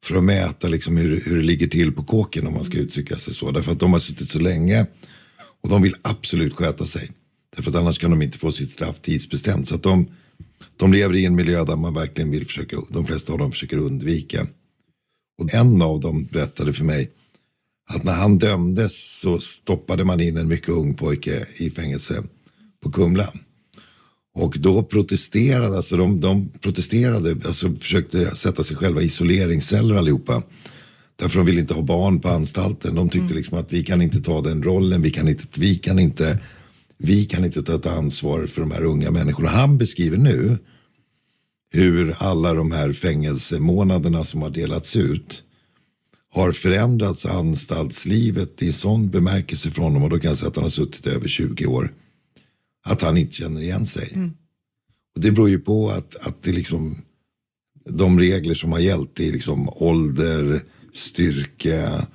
för 0.05 0.17
att 0.17 0.25
mäta 0.25 0.69
liksom 0.69 0.97
hur, 0.97 1.21
hur 1.21 1.37
det 1.37 1.43
ligger 1.43 1.67
till 1.67 1.93
på 1.93 2.05
kåken 2.05 2.47
om 2.47 2.55
man 2.55 2.65
ska 2.65 2.79
uttrycka 2.79 3.17
sig 3.17 3.35
så. 3.35 3.51
Därför 3.51 3.73
att 3.73 3.81
de 3.81 3.93
har 3.93 4.01
suttit 4.01 4.31
så 4.31 4.39
länge 4.39 4.87
och 5.61 5.69
de 5.69 5.83
vill 5.83 5.95
absolut 6.03 6.55
sköta 6.55 6.87
sig. 6.87 7.11
Därför 7.57 7.71
att 7.71 7.77
annars 7.77 7.99
kan 7.99 8.11
de 8.11 8.23
inte 8.23 8.39
få 8.39 8.53
sitt 8.53 8.73
straff 8.73 8.97
tidsbestämt. 9.03 9.69
Så 9.69 9.75
att 9.75 9.83
de, 9.83 10.07
de 10.77 10.93
lever 10.93 11.17
i 11.17 11.25
en 11.25 11.35
miljö 11.35 11.65
där 11.65 11.77
man 11.77 11.95
verkligen 11.95 12.31
vill 12.31 12.47
försöka, 12.47 12.77
de 12.91 13.07
flesta 13.07 13.33
av 13.33 13.39
dem 13.39 13.53
försöker 13.53 13.79
undvika. 13.79 14.47
Och 15.39 15.55
en 15.55 15.83
av 15.83 16.01
dem 16.01 16.25
berättade 16.25 16.73
för 16.73 16.85
mig 16.85 17.11
att 17.89 18.05
när 18.05 18.15
han 18.15 18.39
dömdes 18.39 19.21
så 19.21 19.39
stoppade 19.39 20.05
man 20.05 20.21
in 20.21 20.37
en 20.37 20.49
mycket 20.49 20.69
ung 20.69 20.95
pojke 20.95 21.47
i 21.57 21.71
fängelse 21.71 22.25
på 22.83 22.91
Kumla. 22.91 23.33
Och 24.39 24.57
då 24.59 24.83
protesterade, 24.83 25.77
alltså 25.77 25.97
de, 25.97 26.21
de 26.21 26.49
protesterade, 26.61 27.37
alltså 27.47 27.75
försökte 27.81 28.37
sätta 28.37 28.65
sig 28.65 28.77
själva 28.77 29.03
i 29.03 29.05
isoleringsceller 29.05 29.95
allihopa. 29.95 30.43
Därför 31.17 31.37
de 31.37 31.47
ville 31.47 31.61
inte 31.61 31.75
ha 31.75 31.83
barn 31.83 32.21
på 32.21 32.29
anstalten. 32.29 32.95
De 32.95 33.09
tyckte 33.09 33.25
mm. 33.25 33.37
liksom 33.37 33.59
att 33.59 33.73
vi 33.73 33.85
kan 33.85 34.03
inte 34.03 34.21
ta 34.21 34.41
den 34.41 34.63
rollen, 34.63 35.03
vi 35.03 35.11
kan 35.11 35.29
inte, 35.29 35.45
vi 35.55 35.77
kan 35.77 35.99
inte, 35.99 36.39
vi 36.99 37.25
kan 37.25 37.45
inte 37.45 37.63
ta 37.63 37.75
ett 37.75 37.87
ansvar 37.87 38.47
för 38.47 38.61
de 38.61 38.71
här 38.71 38.85
unga 38.85 39.11
människorna. 39.11 39.49
Han 39.49 39.79
beskriver 39.79 40.17
nu 40.17 40.59
hur 41.71 42.15
alla 42.19 42.55
de 42.55 42.73
här 42.73 42.93
fängelsemånaderna 42.93 44.25
som 44.25 44.43
har 44.43 44.51
delats 44.51 44.97
ut 44.97 45.43
har 46.31 46.53
förändrats 46.53 47.27
anstaltslivet 47.27 48.63
i 48.63 48.73
sån 48.73 49.11
bemärkelse 49.11 49.71
från 49.71 49.85
honom 49.85 50.03
och 50.03 50.11
då 50.11 50.19
kan 50.19 50.29
jag 50.29 50.39
säga 50.39 50.49
att 50.49 50.57
han 50.57 50.65
har 50.65 50.71
suttit 50.71 51.07
över 51.07 51.29
20 51.29 51.67
år 51.67 51.93
att 52.85 53.03
han 53.03 53.17
inte 53.17 53.33
känner 53.33 53.63
igen 53.63 53.87
sig. 53.87 54.11
Mm. 54.15 54.31
Och 55.15 55.21
det 55.21 55.31
beror 55.31 55.49
ju 55.49 55.59
på 55.59 55.91
att, 55.91 56.17
att 56.17 56.43
det 56.43 56.53
liksom, 56.53 56.97
de 57.85 58.19
regler 58.19 58.55
som 58.55 58.73
har 58.73 58.79
gällt 58.79 59.21
är 59.21 59.33
liksom 59.33 59.69
ålder, 59.69 60.61
styrka, 60.95 62.07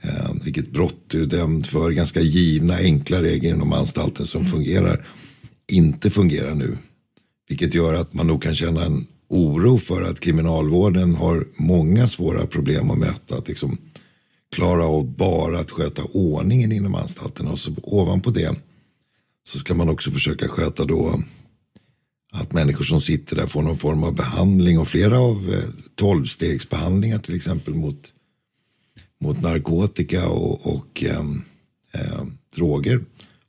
eh, 0.00 0.32
vilket 0.44 0.70
brott 0.70 1.00
du 1.06 1.22
är 1.22 1.26
dömd 1.26 1.66
för, 1.66 1.90
ganska 1.90 2.20
givna 2.20 2.76
enkla 2.76 3.22
regler 3.22 3.50
inom 3.50 3.72
anstalten 3.72 4.26
som 4.26 4.40
mm. 4.40 4.52
fungerar, 4.52 5.06
inte 5.72 6.10
fungerar 6.10 6.54
nu. 6.54 6.76
Vilket 7.48 7.74
gör 7.74 7.94
att 7.94 8.14
man 8.14 8.26
nog 8.26 8.42
kan 8.42 8.54
känna 8.54 8.84
en 8.84 9.06
oro 9.28 9.78
för 9.78 10.02
att 10.02 10.20
kriminalvården 10.20 11.14
har 11.14 11.46
många 11.56 12.08
svåra 12.08 12.46
problem 12.46 12.90
att 12.90 12.98
möta. 12.98 13.36
Att 13.36 13.48
liksom 13.48 13.78
klara 14.50 14.86
av 14.86 15.16
bara 15.16 15.58
att 15.58 15.70
sköta 15.70 16.02
ordningen 16.04 16.72
inom 16.72 16.94
anstalten 16.94 17.46
och 17.46 17.58
så 17.58 17.72
ovanpå 17.82 18.30
det 18.30 18.56
så 19.48 19.58
ska 19.58 19.74
man 19.74 19.88
också 19.88 20.10
försöka 20.10 20.48
sköta 20.48 20.84
då 20.84 21.22
att 22.32 22.52
människor 22.52 22.84
som 22.84 23.00
sitter 23.00 23.36
där 23.36 23.46
får 23.46 23.62
någon 23.62 23.78
form 23.78 24.04
av 24.04 24.14
behandling 24.14 24.78
och 24.78 24.88
flera 24.88 25.18
av 25.18 25.54
eh, 25.54 25.64
tolvstegsbehandlingar 25.94 27.18
till 27.18 27.34
exempel 27.34 27.74
mot, 27.74 28.12
mot 29.20 29.42
narkotika 29.42 30.28
och, 30.28 30.74
och 30.76 31.04
eh, 31.04 31.20
eh, 31.92 32.24
droger 32.54 32.94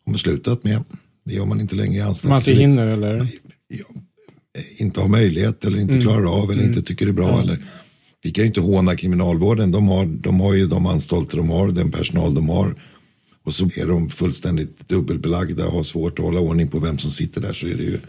har 0.05 0.11
man 0.11 0.19
slutat 0.19 0.63
med. 0.63 0.83
Det 1.25 1.33
gör 1.33 1.45
man 1.45 1.61
inte 1.61 1.75
längre 1.75 1.97
i 1.97 2.01
anstalt. 2.01 2.29
Man 2.29 2.39
inte 2.39 2.53
hinner 2.53 2.87
eller? 2.87 3.27
Ja, 3.67 3.85
inte 4.77 5.01
har 5.01 5.07
möjlighet 5.07 5.65
eller 5.65 5.79
inte 5.79 5.93
mm. 5.93 6.03
klarar 6.03 6.41
av 6.41 6.51
eller 6.51 6.63
mm. 6.63 6.73
inte 6.73 6.87
tycker 6.87 7.05
det 7.05 7.11
är 7.11 7.13
bra. 7.13 7.29
Ja. 7.29 7.41
Eller, 7.41 7.65
vi 8.23 8.31
kan 8.31 8.43
ju 8.43 8.47
inte 8.47 8.61
håna 8.61 8.95
kriminalvården. 8.95 9.71
De 9.71 9.87
har, 9.87 10.05
de 10.05 10.39
har 10.39 10.53
ju 10.53 10.67
de 10.67 10.85
anstalter 10.85 11.37
de 11.37 11.49
har, 11.49 11.71
den 11.71 11.91
personal 11.91 12.33
de 12.33 12.49
har. 12.49 12.75
Och 13.43 13.53
så 13.53 13.65
är 13.65 13.87
de 13.87 14.09
fullständigt 14.09 14.89
dubbelbelagda 14.89 15.67
och 15.67 15.73
har 15.73 15.83
svårt 15.83 16.19
att 16.19 16.25
hålla 16.25 16.39
ordning 16.39 16.67
på 16.67 16.79
vem 16.79 16.97
som 16.97 17.11
sitter 17.11 17.41
där. 17.41 17.53
Så 17.53 17.67
är 17.67 17.75
det 17.75 17.83
ju, 17.83 17.99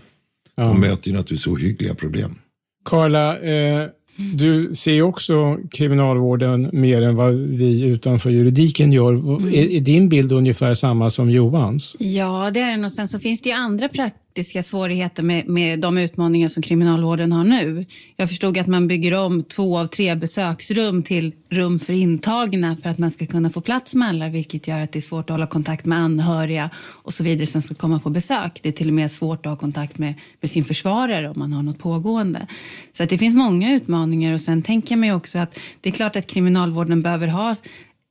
ja. 0.55 0.62
de 0.64 0.81
möter 0.81 1.09
ju 1.09 1.17
naturligtvis 1.17 1.47
ohyggliga 1.47 1.95
problem. 1.95 2.38
Karla, 2.85 3.38
eh, 3.38 3.88
du 4.17 4.75
ser 4.75 4.93
ju 4.93 5.03
också 5.03 5.59
kriminalvården 5.71 6.71
mer 6.73 7.03
än 7.03 7.17
vad 7.17 7.35
vi 7.35 7.83
utanför 7.83 8.31
juridiken 8.31 8.93
gör. 8.93 9.12
Mm. 9.12 9.49
Är, 9.49 9.71
är, 9.71 9.81
din 9.81 10.09
bild 10.09 10.33
ungefär 10.33 10.75
samma 10.75 11.11
som 11.11 11.31
Johans? 11.31 11.97
Ja, 11.99 12.50
det 12.50 12.61
är 12.61 12.71
den. 12.71 12.85
Och 12.85 12.93
sen 12.93 13.09
så 13.09 13.19
finns 13.19 13.43
det 13.43 13.49
ju 13.49 13.55
andra 13.55 13.88
praktiska 14.35 14.62
svårigheter 14.62 15.23
med, 15.23 15.49
med 15.49 15.81
de 15.81 15.99
utmaningar 15.99 16.49
som 16.49 16.62
kriminalvården 16.62 17.33
har 17.33 17.45
nu. 17.45 17.87
Jag 18.17 18.29
förstod 18.29 18.59
att 18.59 18.67
man 18.67 18.88
bygger 18.88 19.14
om 19.21 19.43
två 19.43 19.79
av 19.79 19.87
tre 19.87 20.14
besöksrum 20.14 21.03
till 21.03 21.33
rum 21.50 21.81
för 21.81 21.93
intagna 21.93 22.76
för 22.83 22.91
att 22.91 22.99
man 22.99 23.11
ska 23.11 23.26
kunna 23.26 23.50
få 23.50 23.61
plats 23.61 23.95
med 23.95 24.09
alla, 24.09 24.29
vilket 24.29 24.69
gör 24.69 24.81
att 24.81 24.93
det 24.93 24.99
är 24.99 25.00
svårt 25.00 25.31
att 25.31 25.35
hålla 25.35 25.47
kontakt 25.47 25.85
med 25.85 25.99
anhöriga 25.99 26.71
och 26.76 27.14
så 27.14 27.25
vidare 27.25 27.47
som 27.47 27.62
ska 27.62 27.75
komma 27.75 28.00
på 28.00 28.11
besök. 28.11 28.61
Det 28.62 28.69
är 28.69 28.73
till 28.73 28.88
och 28.88 28.95
med 28.95 29.12
svårt 29.12 29.47
att 29.47 29.50
ha 29.50 29.57
kontakt 29.57 29.99
med, 29.99 30.14
med 30.41 30.50
sin 30.50 30.64
försvarare 30.64 31.29
om 31.29 31.38
man 31.38 31.53
har 31.53 31.62
något 31.62 31.79
pågående. 31.79 32.47
Så 32.93 33.03
att 33.03 33.11
det 33.11 33.19
finns 33.19 33.35
många 33.37 33.75
utmaningar 33.75 34.35
och 34.35 34.41
sen 34.41 34.62
tänker 34.62 34.93
jag 34.93 34.99
mig 34.99 35.12
också 35.12 35.38
att 35.38 35.59
det 35.81 35.88
är 35.88 35.95
klart 35.95 36.17
att 36.17 36.26
kriminalvården 36.26 37.03
behöver 37.03 37.29
ha 37.29 37.55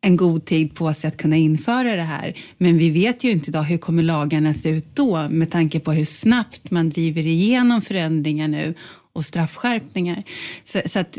en 0.03 0.17
god 0.17 0.45
tid 0.45 0.75
på 0.75 0.93
sig 0.93 1.07
att 1.07 1.17
kunna 1.17 1.35
införa 1.37 1.95
det 1.95 2.01
här. 2.01 2.33
Men 2.57 2.77
vi 2.77 2.89
vet 2.89 3.23
ju 3.23 3.31
inte 3.31 3.49
idag 3.49 3.63
hur 3.63 3.77
kommer 3.77 4.03
lagarna 4.03 4.53
se 4.53 4.69
ut 4.69 4.85
då 4.93 5.29
med 5.29 5.51
tanke 5.51 5.79
på 5.79 5.91
hur 5.91 6.05
snabbt 6.05 6.71
man 6.71 6.89
driver 6.89 7.25
igenom 7.25 7.81
förändringar 7.81 8.47
nu 8.47 8.73
och 9.13 9.25
straffskärpningar. 9.25 10.23
Så, 10.63 10.81
så 10.85 10.99
att 10.99 11.17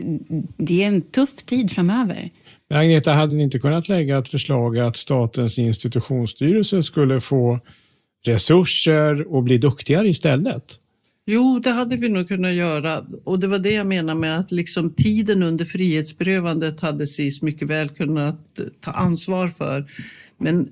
det 0.56 0.82
är 0.82 0.88
en 0.88 1.02
tuff 1.02 1.36
tid 1.36 1.70
framöver. 1.72 2.30
Men 2.70 2.78
Agneta, 2.78 3.12
hade 3.12 3.34
ni 3.34 3.42
inte 3.42 3.58
kunnat 3.58 3.88
lägga 3.88 4.18
ett 4.18 4.28
förslag 4.28 4.78
att 4.78 4.96
Statens 4.96 5.58
institutionsstyrelse 5.58 6.82
skulle 6.82 7.20
få 7.20 7.60
resurser 8.26 9.34
och 9.34 9.42
bli 9.42 9.58
duktigare 9.58 10.08
istället? 10.08 10.78
Jo, 11.26 11.58
det 11.58 11.70
hade 11.70 11.96
vi 11.96 12.08
nog 12.08 12.28
kunnat 12.28 12.52
göra 12.52 13.04
och 13.24 13.38
det 13.38 13.46
var 13.46 13.58
det 13.58 13.72
jag 13.72 13.86
menar 13.86 14.14
med 14.14 14.38
att 14.38 14.52
liksom 14.52 14.90
tiden 14.90 15.42
under 15.42 15.64
frihetsberövandet 15.64 16.80
hade 16.80 17.06
SIS 17.06 17.42
mycket 17.42 17.70
väl 17.70 17.88
kunnat 17.88 18.60
ta 18.80 18.90
ansvar 18.90 19.48
för. 19.48 19.84
Men 20.38 20.68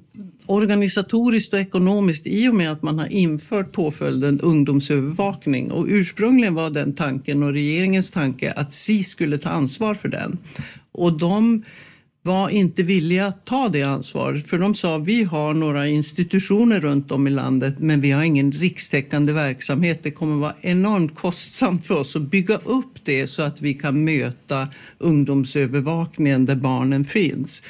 organisatoriskt 0.46 1.52
och 1.52 1.60
ekonomiskt 1.60 2.26
i 2.26 2.48
och 2.48 2.54
med 2.54 2.72
att 2.72 2.82
man 2.82 2.98
har 2.98 3.06
infört 3.06 3.72
påföljden 3.72 4.40
ungdomsövervakning 4.40 5.70
och 5.70 5.86
ursprungligen 5.88 6.54
var 6.54 6.70
den 6.70 6.94
tanken 6.94 7.42
och 7.42 7.52
regeringens 7.52 8.10
tanke 8.10 8.52
att 8.52 8.74
SIS 8.74 9.08
skulle 9.08 9.38
ta 9.38 9.48
ansvar 9.48 9.94
för 9.94 10.08
den. 10.08 10.38
Och 10.92 11.18
de 11.18 11.62
var 12.24 12.48
inte 12.48 12.82
villiga 12.82 13.26
att 13.26 13.46
ta 13.46 13.68
det 13.68 13.82
ansvaret 13.82 14.46
för 14.46 14.58
de 14.58 14.74
sa 14.74 14.98
vi 14.98 15.24
har 15.24 15.54
några 15.54 15.88
institutioner 15.88 16.80
runt 16.80 17.12
om 17.12 17.26
i 17.26 17.30
landet 17.30 17.74
men 17.78 18.00
vi 18.00 18.10
har 18.10 18.22
ingen 18.22 18.52
rikstäckande 18.52 19.32
verksamhet. 19.32 20.02
Det 20.02 20.10
kommer 20.10 20.36
vara 20.36 20.54
enormt 20.60 21.14
kostsamt 21.14 21.86
för 21.86 21.94
oss 21.94 22.16
att 22.16 22.22
bygga 22.22 22.56
upp 22.56 23.04
det 23.04 23.26
så 23.26 23.42
att 23.42 23.60
vi 23.60 23.74
kan 23.74 24.04
möta 24.04 24.68
ungdomsövervakningen 24.98 26.46
där 26.46 26.56
barnen 26.56 27.04
finns. 27.04 27.62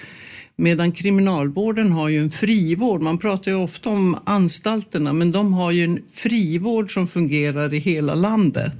Medan 0.56 0.92
kriminalvården 0.92 1.92
har 1.92 2.08
ju 2.08 2.20
en 2.20 2.30
frivård. 2.30 3.02
Man 3.02 3.18
pratar 3.18 3.50
ju 3.50 3.56
ofta 3.56 3.90
om 3.90 4.18
anstalterna 4.24 5.12
men 5.12 5.32
de 5.32 5.52
har 5.52 5.70
ju 5.70 5.84
en 5.84 6.02
frivård 6.14 6.94
som 6.94 7.08
fungerar 7.08 7.74
i 7.74 7.78
hela 7.78 8.14
landet. 8.14 8.76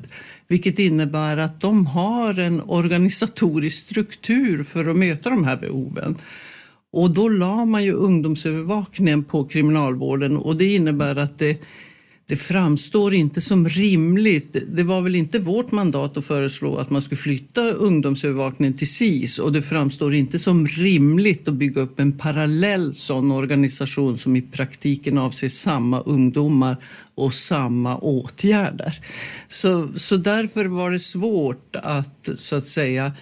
Vilket 0.53 0.79
innebär 0.79 1.37
att 1.37 1.61
de 1.61 1.87
har 1.87 2.39
en 2.39 2.61
organisatorisk 2.61 3.85
struktur 3.85 4.65
för 4.65 4.87
att 4.87 4.97
möta 4.97 5.31
de 5.31 5.45
här 5.45 5.57
behoven. 5.57 6.17
Och 6.93 7.11
då 7.11 7.29
la 7.29 7.65
man 7.65 7.85
ju 7.85 7.93
ungdomsövervakningen 7.93 9.25
på 9.25 9.45
kriminalvården 9.45 10.37
och 10.37 10.57
det 10.57 10.75
innebär 10.75 11.17
att 11.17 11.39
det 11.39 11.59
det 12.33 12.37
framstår 12.37 13.15
inte 13.15 13.41
som 13.41 13.69
rimligt. 13.69 14.57
Det 14.69 14.83
var 14.83 15.01
väl 15.01 15.15
inte 15.15 15.39
vårt 15.39 15.73
mandat 15.73 16.17
att 16.17 16.25
föreslå 16.25 16.77
att 16.77 16.91
man 16.91 17.03
skulle 17.03 17.19
flytta 17.19 17.71
ungdomsövervakningen 17.71 18.77
till 18.77 18.89
SIS 18.89 19.39
och 19.39 19.53
det 19.53 19.63
framstår 19.63 20.15
inte 20.15 20.39
som 20.39 20.67
rimligt 20.67 21.49
att 21.49 21.55
bygga 21.55 21.81
upp 21.81 22.01
en 22.01 22.19
parallell 22.19 22.95
sån 22.95 23.31
organisation 23.31 24.19
som 24.19 24.37
i 24.37 24.43
praktiken 24.43 25.19
avser 25.19 25.49
samma 25.49 26.01
ungdomar 26.01 26.77
och 27.15 27.35
samma 27.35 27.97
åtgärder. 27.97 29.01
Så, 29.49 29.89
så 29.97 30.17
därför 30.17 30.65
var 30.65 30.91
det 30.91 31.01
svårt 31.01 31.77
att 31.77 32.29
så 32.37 32.57
att 32.57 32.67
säga 32.67 33.13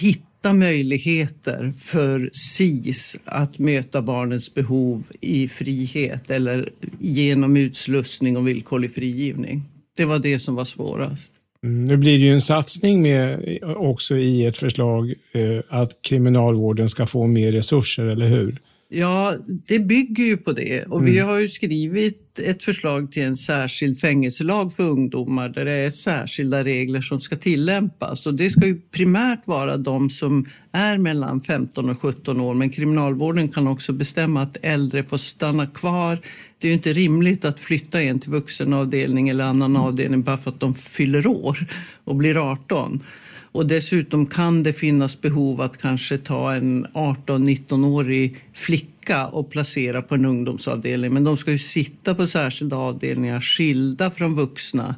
hitta 0.00 0.31
Mätta 0.42 0.52
möjligheter 0.52 1.72
för 1.78 2.30
SIS 2.32 3.18
att 3.24 3.58
möta 3.58 4.02
barnets 4.02 4.54
behov 4.54 5.04
i 5.20 5.48
frihet 5.48 6.30
eller 6.30 6.70
genom 7.00 7.56
utslussning 7.56 8.36
och 8.36 8.48
villkorlig 8.48 8.94
frigivning. 8.94 9.62
Det 9.96 10.04
var 10.04 10.18
det 10.18 10.38
som 10.38 10.54
var 10.54 10.64
svårast. 10.64 11.32
Mm, 11.64 11.84
nu 11.84 11.96
blir 11.96 12.18
det 12.18 12.24
ju 12.24 12.32
en 12.32 12.40
satsning 12.40 13.02
med 13.02 13.58
också 13.76 14.16
i 14.16 14.46
ett 14.46 14.58
förslag 14.58 15.14
eh, 15.32 15.60
att 15.68 16.02
kriminalvården 16.02 16.88
ska 16.88 17.06
få 17.06 17.26
mer 17.26 17.52
resurser, 17.52 18.04
eller 18.04 18.26
hur? 18.26 18.58
Ja, 18.94 19.34
det 19.46 19.78
bygger 19.78 20.24
ju 20.24 20.36
på 20.36 20.52
det 20.52 20.84
och 20.84 21.00
mm. 21.00 21.12
vi 21.12 21.18
har 21.18 21.38
ju 21.38 21.48
skrivit 21.48 22.38
ett 22.38 22.64
förslag 22.64 23.12
till 23.12 23.22
en 23.22 23.36
särskild 23.36 23.98
fängelselag 23.98 24.72
för 24.72 24.82
ungdomar 24.82 25.48
där 25.48 25.64
det 25.64 25.72
är 25.72 25.90
särskilda 25.90 26.64
regler 26.64 27.00
som 27.00 27.20
ska 27.20 27.36
tillämpas 27.36 28.26
och 28.26 28.34
det 28.34 28.50
ska 28.50 28.66
ju 28.66 28.80
primärt 28.80 29.46
vara 29.46 29.76
de 29.76 30.10
som 30.10 30.46
är 30.72 30.98
mellan 30.98 31.40
15 31.40 31.90
och 31.90 32.00
17 32.00 32.40
år 32.40 32.54
men 32.54 32.70
kriminalvården 32.70 33.48
kan 33.48 33.68
också 33.68 33.92
bestämma 33.92 34.42
att 34.42 34.56
äldre 34.62 35.04
får 35.04 35.18
stanna 35.18 35.66
kvar. 35.66 36.18
Det 36.58 36.66
är 36.66 36.68
ju 36.68 36.74
inte 36.74 36.92
rimligt 36.92 37.44
att 37.44 37.60
flytta 37.60 38.02
en 38.02 38.20
till 38.20 38.30
vuxenavdelning 38.30 39.28
eller 39.28 39.44
annan 39.44 39.76
avdelning 39.76 40.22
bara 40.22 40.36
för 40.36 40.50
att 40.50 40.60
de 40.60 40.74
fyller 40.74 41.26
år 41.26 41.58
och 42.04 42.16
blir 42.16 42.52
18. 42.52 43.02
Och 43.52 43.66
dessutom 43.66 44.26
kan 44.26 44.62
det 44.62 44.72
finnas 44.72 45.20
behov 45.20 45.60
att 45.60 45.78
kanske 45.78 46.18
ta 46.18 46.52
en 46.52 46.86
18-19-årig 46.86 48.36
flicka 48.54 49.26
och 49.26 49.50
placera 49.50 50.02
på 50.02 50.14
en 50.14 50.24
ungdomsavdelning. 50.24 51.12
Men 51.12 51.24
de 51.24 51.36
ska 51.36 51.50
ju 51.50 51.58
sitta 51.58 52.14
på 52.14 52.26
särskilda 52.26 52.76
avdelningar 52.76 53.40
skilda 53.40 54.10
från 54.10 54.34
vuxna. 54.34 54.94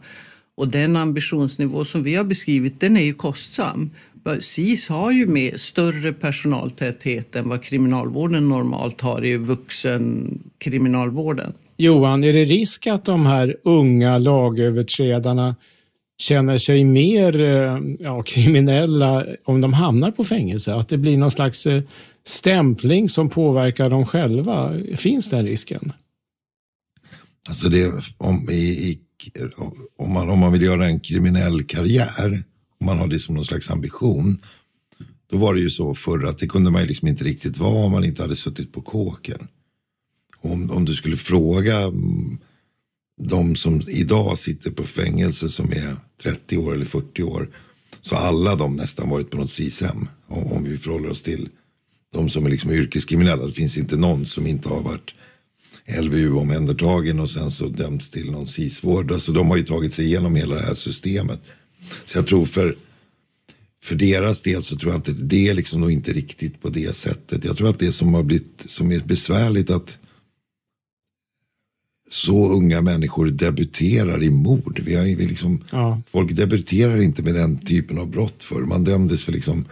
Och 0.56 0.68
den 0.68 0.96
ambitionsnivå 0.96 1.84
som 1.84 2.02
vi 2.02 2.14
har 2.14 2.24
beskrivit 2.24 2.80
den 2.80 2.96
är 2.96 3.04
ju 3.04 3.14
kostsam. 3.14 3.90
SIS 4.40 4.88
har 4.88 5.12
ju 5.12 5.26
med 5.26 5.60
större 5.60 6.12
personaltäthet 6.12 7.36
än 7.36 7.48
vad 7.48 7.62
kriminalvården 7.62 8.48
normalt 8.48 9.00
har 9.00 9.24
i 9.24 9.36
vuxenkriminalvården. 9.36 11.52
Johan, 11.76 12.24
är 12.24 12.32
det 12.32 12.44
risk 12.44 12.86
att 12.86 13.04
de 13.04 13.26
här 13.26 13.56
unga 13.62 14.18
lagöverträdarna 14.18 15.54
känner 16.18 16.58
sig 16.58 16.84
mer 16.84 17.40
eh, 17.40 17.78
ja, 17.98 18.22
kriminella 18.22 19.26
om 19.44 19.60
de 19.60 19.72
hamnar 19.72 20.10
på 20.10 20.24
fängelse? 20.24 20.74
Att 20.74 20.88
det 20.88 20.98
blir 20.98 21.18
någon 21.18 21.30
slags 21.30 21.66
eh, 21.66 21.82
stämpling 22.24 23.08
som 23.08 23.30
påverkar 23.30 23.90
dem 23.90 24.06
själva? 24.06 24.72
Finns 24.96 25.30
den 25.30 25.44
risken? 25.44 25.92
Alltså 27.48 27.68
det, 27.68 27.92
om, 28.18 28.50
i, 28.50 28.54
i, 28.54 28.98
om, 29.96 30.12
man, 30.12 30.30
om 30.30 30.38
man 30.38 30.52
vill 30.52 30.62
göra 30.62 30.86
en 30.86 31.00
kriminell 31.00 31.64
karriär, 31.64 32.42
om 32.80 32.86
man 32.86 32.98
har 32.98 33.06
det 33.06 33.20
som 33.20 33.34
någon 33.34 33.44
slags 33.44 33.70
ambition, 33.70 34.38
då 35.30 35.36
var 35.36 35.54
det 35.54 35.60
ju 35.60 35.70
så 35.70 35.94
förr 35.94 36.26
att 36.26 36.38
det 36.38 36.46
kunde 36.46 36.70
man 36.70 36.86
liksom 36.86 37.08
inte 37.08 37.24
riktigt 37.24 37.58
vara 37.58 37.84
om 37.84 37.92
man 37.92 38.04
inte 38.04 38.22
hade 38.22 38.36
suttit 38.36 38.72
på 38.72 38.82
kåken. 38.82 39.48
Om, 40.40 40.70
om 40.70 40.84
du 40.84 40.94
skulle 40.94 41.16
fråga 41.16 41.78
mm, 41.82 42.38
de 43.20 43.56
som 43.56 43.82
idag 43.88 44.38
sitter 44.38 44.70
på 44.70 44.84
fängelse 44.84 45.48
som 45.48 45.72
är 45.72 45.96
30 46.22 46.58
år 46.58 46.74
eller 46.74 46.84
40 46.84 47.22
år. 47.22 47.48
Så 48.00 48.14
alla 48.14 48.56
de 48.56 48.76
nästan 48.76 49.08
varit 49.08 49.30
på 49.30 49.36
något 49.36 49.52
SISM. 49.52 50.06
Om, 50.26 50.52
om 50.52 50.64
vi 50.64 50.78
förhåller 50.78 51.10
oss 51.10 51.22
till 51.22 51.48
de 52.12 52.30
som 52.30 52.46
är 52.46 52.50
liksom 52.50 52.70
yrkeskriminella. 52.72 53.46
Det 53.46 53.52
finns 53.52 53.78
inte 53.78 53.96
någon 53.96 54.26
som 54.26 54.46
inte 54.46 54.68
har 54.68 54.80
varit 54.80 55.14
LVU-omhändertagen 56.00 57.20
och 57.20 57.30
sen 57.30 57.50
så 57.50 57.68
dömts 57.68 58.10
till 58.10 58.30
någon 58.30 58.46
SIS-vård. 58.46 59.12
Alltså 59.12 59.32
de 59.32 59.50
har 59.50 59.56
ju 59.56 59.64
tagit 59.64 59.94
sig 59.94 60.04
igenom 60.04 60.36
hela 60.36 60.54
det 60.54 60.62
här 60.62 60.74
systemet. 60.74 61.40
Så 62.04 62.18
jag 62.18 62.26
tror 62.26 62.46
för, 62.46 62.76
för 63.84 63.94
deras 63.94 64.42
del 64.42 64.62
så 64.62 64.76
tror 64.76 64.92
jag 64.92 64.98
inte 64.98 65.12
det 65.12 65.48
är 65.48 65.54
liksom 65.54 65.80
nog 65.80 65.90
inte 65.90 66.12
riktigt 66.12 66.62
på 66.62 66.68
det 66.68 66.96
sättet. 66.96 67.44
Jag 67.44 67.56
tror 67.56 67.68
att 67.68 67.78
det 67.78 67.92
som 67.92 68.14
har 68.14 68.22
blivit, 68.22 68.64
som 68.66 68.92
är 68.92 68.98
besvärligt 68.98 69.70
att 69.70 69.96
så 72.14 72.48
unga 72.52 72.80
människor 72.80 73.26
debuterar 73.26 74.22
i 74.22 74.30
mord. 74.30 74.80
Vi 74.84 74.94
har, 74.94 75.04
vi 75.04 75.26
liksom, 75.26 75.64
ja. 75.70 76.00
Folk 76.12 76.32
debuterar 76.32 77.02
inte 77.02 77.22
med 77.22 77.34
den 77.34 77.58
typen 77.58 77.98
av 77.98 78.06
brott 78.06 78.42
för 78.42 78.60
Man 78.60 78.84
dömdes 78.84 79.24
för 79.24 79.32
liksom 79.32 79.64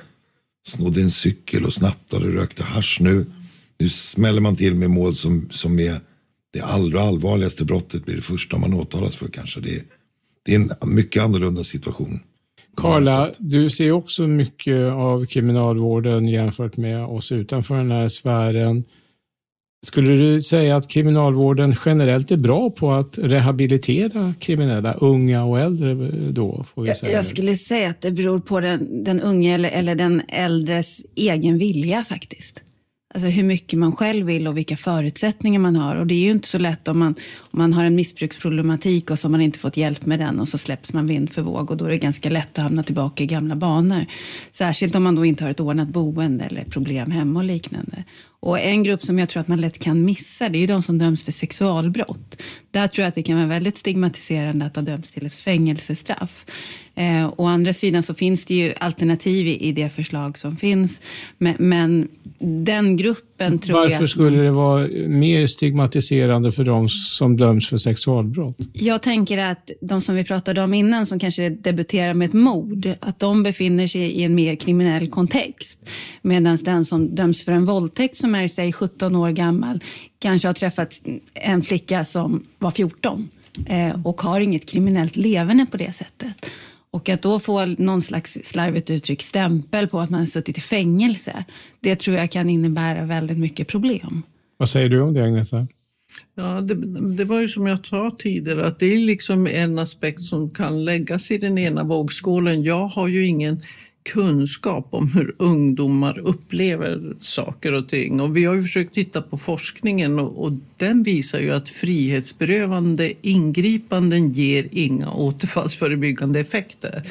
snodde 0.67 1.03
en 1.03 1.11
cykel 1.11 1.65
och 1.65 1.75
snattade 1.75 2.27
och 2.27 2.33
rökte 2.33 2.63
hash. 2.63 3.01
Nu, 3.01 3.27
nu 3.79 3.89
smäller 3.89 4.41
man 4.41 4.57
till 4.57 4.75
med 4.75 4.91
mål 4.91 5.17
som, 5.17 5.49
som 5.51 5.79
är 5.79 6.01
det 6.53 6.61
allra 6.61 7.03
allvarligaste 7.03 7.65
brottet 7.65 8.05
blir 8.05 8.17
det 8.17 8.23
första 8.23 8.59
man 8.59 8.75
åtalas 8.75 9.17
för 9.17 9.29
kanske. 9.29 9.61
Det 9.61 9.77
är, 9.77 9.83
det 10.43 10.55
är 10.55 10.57
en 10.57 10.95
mycket 10.95 11.23
annorlunda 11.23 11.65
situation. 11.65 12.21
Karla, 12.77 13.31
du 13.39 13.71
ser 13.71 13.93
också 13.93 14.27
mycket 14.27 14.93
av 14.93 15.27
kriminalvården 15.27 16.29
jämfört 16.29 16.77
med 16.77 17.05
oss 17.05 17.33
utanför 17.33 17.77
den 17.77 17.91
här 17.91 18.09
sfären. 18.09 18.85
Skulle 19.87 20.17
du 20.17 20.43
säga 20.43 20.77
att 20.77 20.89
kriminalvården 20.89 21.75
generellt 21.85 22.31
är 22.31 22.37
bra 22.37 22.71
på 22.71 22.93
att 22.93 23.19
rehabilitera 23.19 24.35
kriminella, 24.41 24.93
unga 24.93 25.45
och 25.45 25.61
äldre 25.61 25.95
då? 26.31 26.65
Får 26.75 26.83
vi 26.83 26.95
säga. 26.95 27.13
Jag, 27.13 27.25
skulle 27.25 27.57
säga 27.57 27.91
att 27.91 28.01
det 28.01 28.11
beror 28.11 28.41
på 28.41 28.61
den, 28.61 29.05
den 29.05 29.21
unge 29.21 29.55
eller, 29.55 29.69
eller 29.69 29.95
den 29.95 30.23
äldres 30.29 31.01
egen 31.15 31.59
vilja 31.59 32.05
faktiskt. 32.05 32.63
Alltså 33.15 33.29
hur 33.29 33.43
mycket 33.43 33.79
man 33.79 33.97
själv 33.97 34.27
vill 34.27 34.49
och 34.49 34.57
vilka 34.57 34.77
förutsättningar 34.77 35.61
man 35.61 35.77
har. 35.77 35.97
Och 35.97 36.07
det 36.07 36.15
är 36.15 36.25
ju 36.25 36.31
inte 36.31 36.49
så 36.49 36.59
lätt 36.59 36.89
om 36.89 36.99
man, 36.99 37.15
om 37.39 37.59
man 37.59 37.73
har 37.73 37.85
en 37.85 37.95
missbruksproblematik 37.95 39.11
och 39.11 39.19
så 39.19 39.29
har 39.29 39.31
man 39.31 39.41
inte 39.41 39.59
fått 39.59 39.77
hjälp 39.77 40.07
med 40.07 40.19
den 40.19 40.41
och 40.41 40.49
så 40.49 40.59
släpps 40.59 40.93
man 40.93 41.07
vind 41.07 41.33
för 41.33 41.43
våg 41.43 41.71
och 41.71 41.77
då 41.77 41.85
är 41.85 41.91
det 41.91 41.99
ganska 41.99 42.31
lätt 42.31 42.59
att 42.59 42.65
hamna 42.65 42.83
tillbaka 42.83 43.25
i 43.25 43.27
gamla 43.27 43.57
banor. 43.57 44.07
Särskilt 44.53 44.95
om 44.95 45.03
man 45.03 45.15
då 45.15 45.25
inte 45.25 45.45
har 45.45 45.51
ett 45.51 45.61
ordnat 45.61 45.89
boende 45.89 46.45
eller 46.45 46.65
problem 46.65 47.11
hemma 47.11 47.41
och 47.41 47.47
liknande. 47.47 48.05
Och 48.43 48.61
en 48.61 48.85
grupp 48.85 49.05
som 49.05 49.19
jag 49.19 49.29
tror 49.29 49.41
att 49.41 49.49
man 49.49 49.61
lätt 49.61 49.79
kan 49.79 50.05
missa, 50.05 50.49
det 50.49 50.59
är 50.59 50.61
ju 50.61 50.67
de 50.67 50.83
som 50.83 50.99
döms 50.99 51.25
för 51.25 51.33
sexualbrott. 51.33 52.43
Där 52.71 52.89
tror 52.89 53.03
jag 53.03 53.09
att 53.09 53.15
det 53.15 53.23
kan 53.23 53.37
vara 53.37 53.47
väldigt 53.47 53.79
stigmatiserande 53.79 54.67
att 54.67 54.77
ha 54.77 54.83
dömts 54.83 55.11
till 55.11 55.27
ett 55.27 55.35
fängelsestraff. 55.35 56.47
Eh, 56.95 57.31
å 57.37 57.47
andra 57.47 57.73
sidan 57.75 58.03
så 58.03 58.15
finns 58.15 58.45
det 58.45 58.55
ju 58.55 58.73
alternativ 58.81 59.47
i, 59.47 59.69
i 59.69 59.73
det 59.73 59.91
förslag 59.91 60.39
som 60.39 60.57
finns. 60.57 61.01
Men, 61.39 61.55
men 61.59 62.09
den 62.39 62.97
gruppen 62.97 63.59
tror 63.59 63.75
Varför 63.75 63.91
jag... 63.91 63.95
Varför 63.95 64.07
skulle 64.07 64.43
det 64.43 64.51
vara 64.51 64.89
mer 65.09 65.47
stigmatiserande 65.47 66.53
för 66.53 66.65
de 66.65 66.89
som 66.89 67.37
döms 67.37 67.69
för 67.69 67.77
sexualbrott? 67.77 68.57
Jag 68.73 69.03
tänker 69.03 69.39
att 69.39 69.71
de 69.81 70.01
som 70.01 70.15
vi 70.15 70.25
pratade 70.25 70.63
om 70.63 70.75
innan, 70.75 71.07
som 71.07 71.19
kanske 71.19 71.49
debuterar 71.49 72.15
med 72.15 72.29
ett 72.29 72.33
mord, 72.33 72.89
att 73.01 73.19
de 73.19 73.43
befinner 73.43 73.87
sig 73.87 74.03
i 74.03 74.23
en 74.23 74.35
mer 74.35 74.57
kriminell 74.57 75.11
kontext. 75.11 75.81
Medan 76.23 76.57
den 76.57 76.85
som 76.85 77.15
döms 77.15 77.45
för 77.45 77.53
en 77.53 77.65
våldtäkt 77.65 78.17
som 78.17 78.35
är 78.35 78.49
säg 78.49 78.73
17 78.73 79.17
år 79.17 79.31
gammal 79.31 79.81
kanske 80.19 80.49
har 80.49 80.53
träffat 80.55 81.03
en 81.35 81.63
flicka 81.63 82.05
som 82.05 82.47
var 82.59 82.71
14 82.71 83.29
eh, 83.67 84.07
och 84.07 84.23
har 84.23 84.41
inget 84.41 84.67
kriminellt 84.67 85.17
levande 85.17 85.67
på 85.71 85.77
det 85.77 85.93
sättet. 85.93 86.47
Och 86.93 87.09
att 87.09 87.23
då 87.23 87.41
få 87.41 87.67
någon 87.67 88.03
slags 88.03 88.39
slarvigt 88.45 88.91
uttryck 88.91 89.23
stämpel 89.23 89.89
på 89.89 90.01
att 90.01 90.11
man 90.11 90.21
har 90.21 90.27
suttit 90.27 90.59
i 90.59 90.61
fängelse, 90.61 91.45
det 91.81 91.97
tror 91.97 92.17
jag 92.17 92.31
kan 92.31 92.51
innebära 92.51 93.05
väldigt 93.05 93.39
mycket 93.39 93.69
problem. 93.69 94.23
Vad 94.57 94.69
säger 94.69 94.89
du 94.89 95.01
om 95.01 95.15
det 95.15 95.25
Agneta? 95.25 95.67
Ja, 96.35 96.61
det, 96.61 96.75
det, 97.17 97.25
var 97.25 97.41
ju 97.41 97.49
som 97.49 97.67
jag 97.67 97.87
sa 97.87 98.11
tidigare, 98.19 98.67
att 98.67 98.79
det 98.79 98.87
är 98.95 98.99
liksom 98.99 99.47
en 99.47 99.79
aspekt 99.79 100.21
som 100.21 100.51
kan 100.51 100.85
läggas 100.85 101.31
i 101.31 101.39
den 101.39 101.59
ena 101.59 101.85
vågskålen. 101.85 102.63
Jag 102.63 102.87
har 102.89 103.09
ju 103.09 103.27
ingen 103.27 103.61
kunskap 104.03 104.89
om 104.91 105.13
hur 105.13 105.35
ungdomar 105.39 106.19
upplever 106.19 107.17
saker 107.21 107.73
och 107.73 107.89
ting. 107.89 108.21
Och 108.21 108.37
vi 108.37 108.45
har 108.45 108.55
ju 108.55 108.63
försökt 108.63 108.95
titta 108.95 109.23
på 109.23 109.37
forskningen 109.37 110.19
och, 110.19 110.45
och 110.45 110.53
den 110.77 111.03
visar 111.03 111.41
ju 111.41 111.51
att 111.51 111.69
frihetsberövande 111.69 113.13
ingripanden 113.23 114.33
ger 114.33 114.69
inga 114.71 115.13
återfallsförebyggande 115.13 116.41
effekter. 116.41 117.03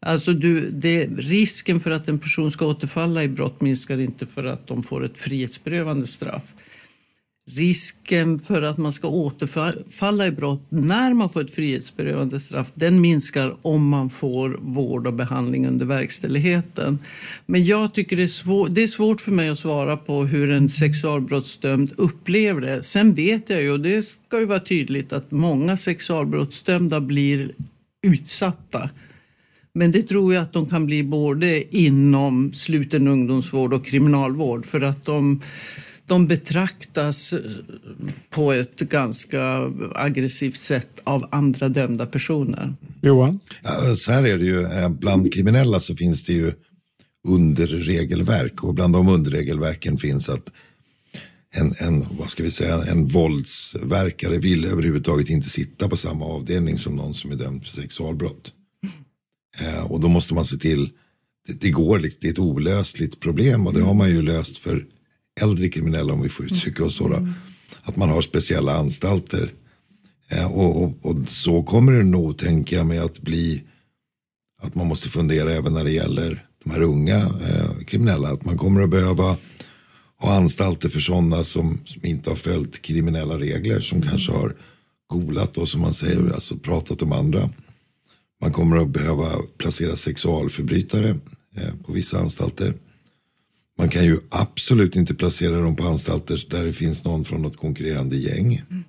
Alltså 0.00 0.32
du, 0.32 0.70
det, 0.70 1.06
risken 1.06 1.80
för 1.80 1.90
att 1.90 2.08
en 2.08 2.18
person 2.18 2.50
ska 2.50 2.66
återfalla 2.66 3.22
i 3.22 3.28
brott 3.28 3.60
minskar 3.60 4.00
inte 4.00 4.26
för 4.26 4.44
att 4.44 4.66
de 4.66 4.82
får 4.82 5.04
ett 5.04 5.18
frihetsberövande 5.18 6.06
straff 6.06 6.42
risken 7.54 8.38
för 8.38 8.62
att 8.62 8.78
man 8.78 8.92
ska 8.92 9.08
återfalla 9.08 10.26
i 10.26 10.30
brott 10.30 10.66
när 10.68 11.14
man 11.14 11.28
får 11.28 11.40
ett 11.40 11.54
frihetsberövande 11.54 12.40
straff, 12.40 12.72
den 12.74 13.00
minskar 13.00 13.56
om 13.62 13.88
man 13.88 14.10
får 14.10 14.58
vård 14.60 15.06
och 15.06 15.14
behandling 15.14 15.66
under 15.66 15.86
verkställigheten. 15.86 16.98
Men 17.46 17.64
jag 17.64 17.94
tycker 17.94 18.16
det 18.16 18.22
är, 18.22 18.26
svår, 18.26 18.68
det 18.68 18.82
är 18.82 18.86
svårt 18.86 19.20
för 19.20 19.32
mig 19.32 19.48
att 19.48 19.58
svara 19.58 19.96
på 19.96 20.24
hur 20.24 20.50
en 20.50 20.68
sexualbrottsdömd 20.68 21.92
upplever 21.96 22.60
det. 22.60 22.82
Sen 22.82 23.14
vet 23.14 23.50
jag 23.50 23.62
ju, 23.62 23.72
och 23.72 23.80
det 23.80 24.06
ska 24.06 24.40
ju 24.40 24.46
vara 24.46 24.60
tydligt, 24.60 25.12
att 25.12 25.30
många 25.30 25.76
sexualbrottsdömda 25.76 27.00
blir 27.00 27.52
utsatta. 28.02 28.90
Men 29.72 29.92
det 29.92 30.02
tror 30.02 30.34
jag 30.34 30.42
att 30.42 30.52
de 30.52 30.66
kan 30.66 30.86
bli 30.86 31.04
både 31.04 31.76
inom 31.76 32.52
sluten 32.54 33.08
ungdomsvård 33.08 33.72
och 33.72 33.86
kriminalvård 33.86 34.66
för 34.66 34.80
att 34.80 35.04
de 35.04 35.40
de 36.08 36.26
betraktas 36.26 37.32
eh, 37.32 37.40
på 38.30 38.52
ett 38.52 38.78
ganska 38.78 39.72
aggressivt 39.94 40.58
sätt 40.58 41.00
av 41.04 41.28
andra 41.30 41.68
dömda 41.68 42.06
personer. 42.06 42.74
Johan? 43.02 43.40
Ja, 43.62 43.96
så 43.96 44.12
här 44.12 44.26
är 44.26 44.38
det 44.38 44.44
ju, 44.44 44.64
eh, 44.64 44.88
bland 44.88 45.34
kriminella 45.34 45.80
så 45.80 45.96
finns 45.96 46.24
det 46.24 46.32
ju 46.32 46.52
underregelverk 47.28 48.64
och 48.64 48.74
bland 48.74 48.92
de 48.92 49.08
underregelverken 49.08 49.98
finns 49.98 50.28
att 50.28 50.48
en, 51.50 51.74
en, 51.78 52.06
vad 52.18 52.30
ska 52.30 52.42
vi 52.42 52.50
säga, 52.50 52.84
en 52.84 53.06
våldsverkare 53.06 54.38
vill 54.38 54.64
överhuvudtaget 54.64 55.28
inte 55.30 55.50
sitta 55.50 55.88
på 55.88 55.96
samma 55.96 56.24
avdelning 56.24 56.78
som 56.78 56.96
någon 56.96 57.14
som 57.14 57.32
är 57.32 57.36
dömd 57.36 57.66
för 57.66 57.80
sexualbrott. 57.80 58.52
Eh, 59.58 59.92
och 59.92 60.00
då 60.00 60.08
måste 60.08 60.34
man 60.34 60.44
se 60.44 60.56
till, 60.56 60.90
det, 61.46 61.60
det 61.60 61.70
går, 61.70 61.98
det 61.98 62.26
är 62.26 62.32
ett 62.32 62.38
olösligt 62.38 63.20
problem 63.20 63.66
och 63.66 63.74
det 63.74 63.80
har 63.80 63.94
man 63.94 64.10
ju 64.10 64.22
löst 64.22 64.58
för 64.58 64.86
äldre 65.42 65.68
kriminella 65.68 66.12
om 66.12 66.22
vi 66.22 66.28
får 66.28 66.46
uttrycka 66.46 66.84
oss 66.84 66.96
så. 66.96 67.08
Då, 67.08 67.28
att 67.82 67.96
man 67.96 68.08
har 68.08 68.22
speciella 68.22 68.72
anstalter. 68.76 69.52
Eh, 70.28 70.52
och, 70.52 70.82
och, 70.82 70.92
och, 71.02 71.28
så 71.28 71.62
kommer 71.62 71.92
det 71.92 72.04
nog, 72.04 72.38
tänker 72.38 72.76
jag 72.76 72.86
mig, 72.86 72.98
att 72.98 73.20
bli 73.20 73.62
att 74.62 74.74
man 74.74 74.86
måste 74.86 75.08
fundera 75.08 75.52
även 75.52 75.72
när 75.72 75.84
det 75.84 75.92
gäller 75.92 76.46
de 76.64 76.70
här 76.70 76.82
unga 76.82 77.16
eh, 77.16 77.84
kriminella. 77.86 78.28
Att 78.28 78.44
man 78.44 78.58
kommer 78.58 78.82
att 78.82 78.90
behöva 78.90 79.36
ha 80.16 80.36
anstalter 80.36 80.88
för 80.88 81.00
sådana 81.00 81.44
som, 81.44 81.80
som 81.84 82.06
inte 82.06 82.30
har 82.30 82.36
följt 82.36 82.82
kriminella 82.82 83.38
regler. 83.38 83.80
Som 83.80 84.02
kanske 84.02 84.32
har 84.32 84.54
golat 85.08 85.58
och 85.58 85.68
som 85.68 85.80
man 85.80 85.94
säger, 85.94 86.32
alltså 86.34 86.56
pratat 86.56 87.02
om 87.02 87.12
andra. 87.12 87.50
Man 88.40 88.52
kommer 88.52 88.76
att 88.76 88.88
behöva 88.88 89.28
placera 89.58 89.96
sexualförbrytare 89.96 91.08
eh, 91.56 91.74
på 91.86 91.92
vissa 91.92 92.18
anstalter. 92.18 92.74
Man 93.78 93.88
kan 93.88 94.04
ju 94.04 94.18
absolut 94.28 94.96
inte 94.96 95.14
placera 95.14 95.60
dem 95.60 95.76
på 95.76 95.84
anstalter 95.84 96.46
där 96.50 96.64
det 96.64 96.72
finns 96.72 97.04
någon 97.04 97.24
från 97.24 97.42
något 97.42 97.56
konkurrerande 97.56 98.16
gäng. 98.16 98.62
Mm. 98.70 98.84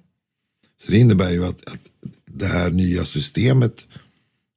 Så 0.82 0.92
det 0.92 0.98
innebär 0.98 1.32
ju 1.32 1.46
att, 1.46 1.68
att 1.68 1.80
det 2.26 2.46
här 2.46 2.70
nya 2.70 3.06
systemet 3.06 3.88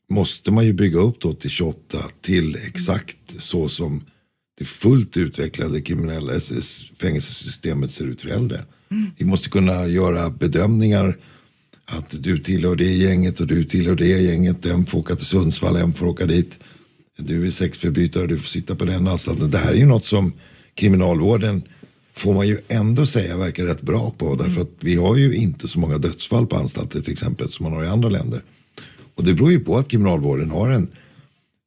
måste 0.09 0.51
man 0.51 0.67
ju 0.67 0.73
bygga 0.73 0.99
upp 0.99 1.21
då 1.21 1.35
till 1.35 1.51
28 1.51 1.99
till 2.21 2.57
exakt 2.57 3.19
så 3.39 3.69
som 3.69 4.05
det 4.59 4.65
fullt 4.65 5.17
utvecklade 5.17 5.81
kriminella 5.81 6.35
eh, 6.35 6.41
fängelsesystemet 7.01 7.93
ser 7.93 8.05
ut 8.05 8.23
för 8.23 8.29
äldre. 8.29 8.65
Mm. 8.91 9.11
Vi 9.19 9.25
måste 9.25 9.49
kunna 9.49 9.87
göra 9.87 10.31
bedömningar 10.31 11.17
att 11.85 12.23
du 12.23 12.39
tillhör 12.39 12.77
det 12.77 12.93
gänget 12.93 13.41
och 13.41 13.47
du 13.47 13.65
tillhör 13.65 13.95
det 13.95 14.23
gänget. 14.23 14.63
Den 14.63 14.87
får 14.87 14.99
åka 14.99 15.17
till 15.17 15.27
Sundsvall, 15.27 15.77
en 15.77 15.93
får 15.93 16.07
åka 16.07 16.27
dit. 16.27 16.59
Du 17.27 17.47
är 17.47 17.51
sexförbrytare, 17.51 18.27
du 18.27 18.39
får 18.39 18.49
sitta 18.49 18.75
på 18.75 18.85
den 18.85 19.09
anstalten. 19.09 19.51
Det 19.51 19.59
här 19.59 19.73
är 19.73 19.77
ju 19.77 19.87
något 19.87 20.07
som 20.07 20.33
kriminalvården 20.75 21.63
får 22.15 22.35
man 22.35 22.49
ju 22.49 22.59
ändå 22.69 23.07
säga 23.07 23.37
verkar 23.37 23.65
rätt 23.65 23.83
bra 23.83 24.11
på. 24.11 24.27
Mm. 24.27 24.39
Därför 24.39 24.61
att 24.61 24.77
vi 24.81 24.97
har 24.97 25.17
ju 25.17 25.35
inte 25.35 25.69
så 25.69 25.79
många 25.79 25.99
dödsfall 25.99 26.47
på 26.47 26.57
anstalter 26.57 27.01
till 27.01 27.13
exempel 27.13 27.51
som 27.51 27.65
man 27.65 27.73
har 27.73 27.85
i 27.85 27.89
andra 27.89 28.09
länder. 28.09 28.43
Och 29.15 29.25
det 29.25 29.35
beror 29.35 29.53
ju 29.53 29.61
på 29.61 29.77
att 29.77 29.89
kriminalvården 29.89 30.51
har 30.51 30.71
en, 30.71 30.89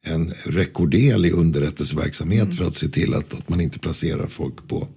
en 0.05 0.33
rekordel 0.45 1.25
i 1.25 1.31
underrättelseverksamhet 1.31 2.43
mm. 2.43 2.55
för 2.55 2.65
att 2.65 2.75
se 2.75 2.87
till 2.87 3.13
att, 3.13 3.33
att 3.33 3.49
man 3.49 3.61
inte 3.61 3.79
placerar 3.79 4.27
folk 4.27 4.67
på 4.67 4.87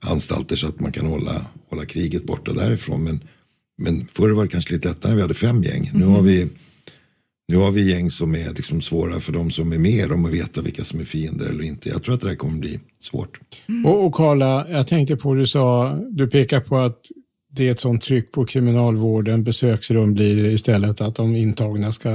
anstalter 0.00 0.56
så 0.56 0.66
att 0.66 0.80
man 0.80 0.92
kan 0.92 1.06
hålla, 1.06 1.46
hålla 1.70 1.84
kriget 1.84 2.24
borta 2.24 2.52
därifrån. 2.52 3.04
Men, 3.04 3.20
men 3.78 4.06
förr 4.12 4.30
var 4.30 4.44
det 4.44 4.50
kanske 4.50 4.72
lite 4.72 4.88
lättare 4.88 5.10
när 5.10 5.16
vi 5.16 5.22
hade 5.22 5.34
fem 5.34 5.62
gäng. 5.62 5.86
Mm. 5.86 6.00
Nu 6.00 6.06
har 6.06 6.22
vi 6.22 6.48
nu 7.48 7.56
har 7.56 7.70
vi 7.70 7.90
gäng 7.90 8.10
som 8.10 8.34
är 8.34 8.54
liksom 8.54 8.82
svåra 8.82 9.20
för 9.20 9.32
de 9.32 9.50
som 9.50 9.72
är 9.72 9.78
med 9.78 10.12
om 10.12 10.24
att 10.24 10.32
veta 10.32 10.60
vilka 10.60 10.84
som 10.84 11.00
är 11.00 11.04
fiender 11.04 11.46
eller 11.46 11.64
inte. 11.64 11.88
Jag 11.88 12.02
tror 12.02 12.14
att 12.14 12.20
det 12.20 12.28
här 12.28 12.36
kommer 12.36 12.58
bli 12.58 12.80
svårt. 12.98 13.40
Mm. 13.68 13.86
Och, 13.86 14.06
och 14.06 14.14
Carla, 14.14 14.66
jag 14.70 14.86
tänkte 14.86 15.16
på 15.16 15.34
du 15.34 15.46
sa, 15.46 15.98
du 16.10 16.28
pekar 16.28 16.60
på 16.60 16.78
att 16.78 16.98
det 17.56 17.68
är 17.68 17.72
ett 17.72 17.80
sånt 17.80 18.02
tryck 18.02 18.32
på 18.32 18.44
kriminalvården, 18.44 19.44
besöksrum 19.44 20.14
blir 20.14 20.42
det 20.42 20.52
istället, 20.52 21.00
att 21.00 21.14
de 21.14 21.36
intagna 21.36 21.92
ska 21.92 22.10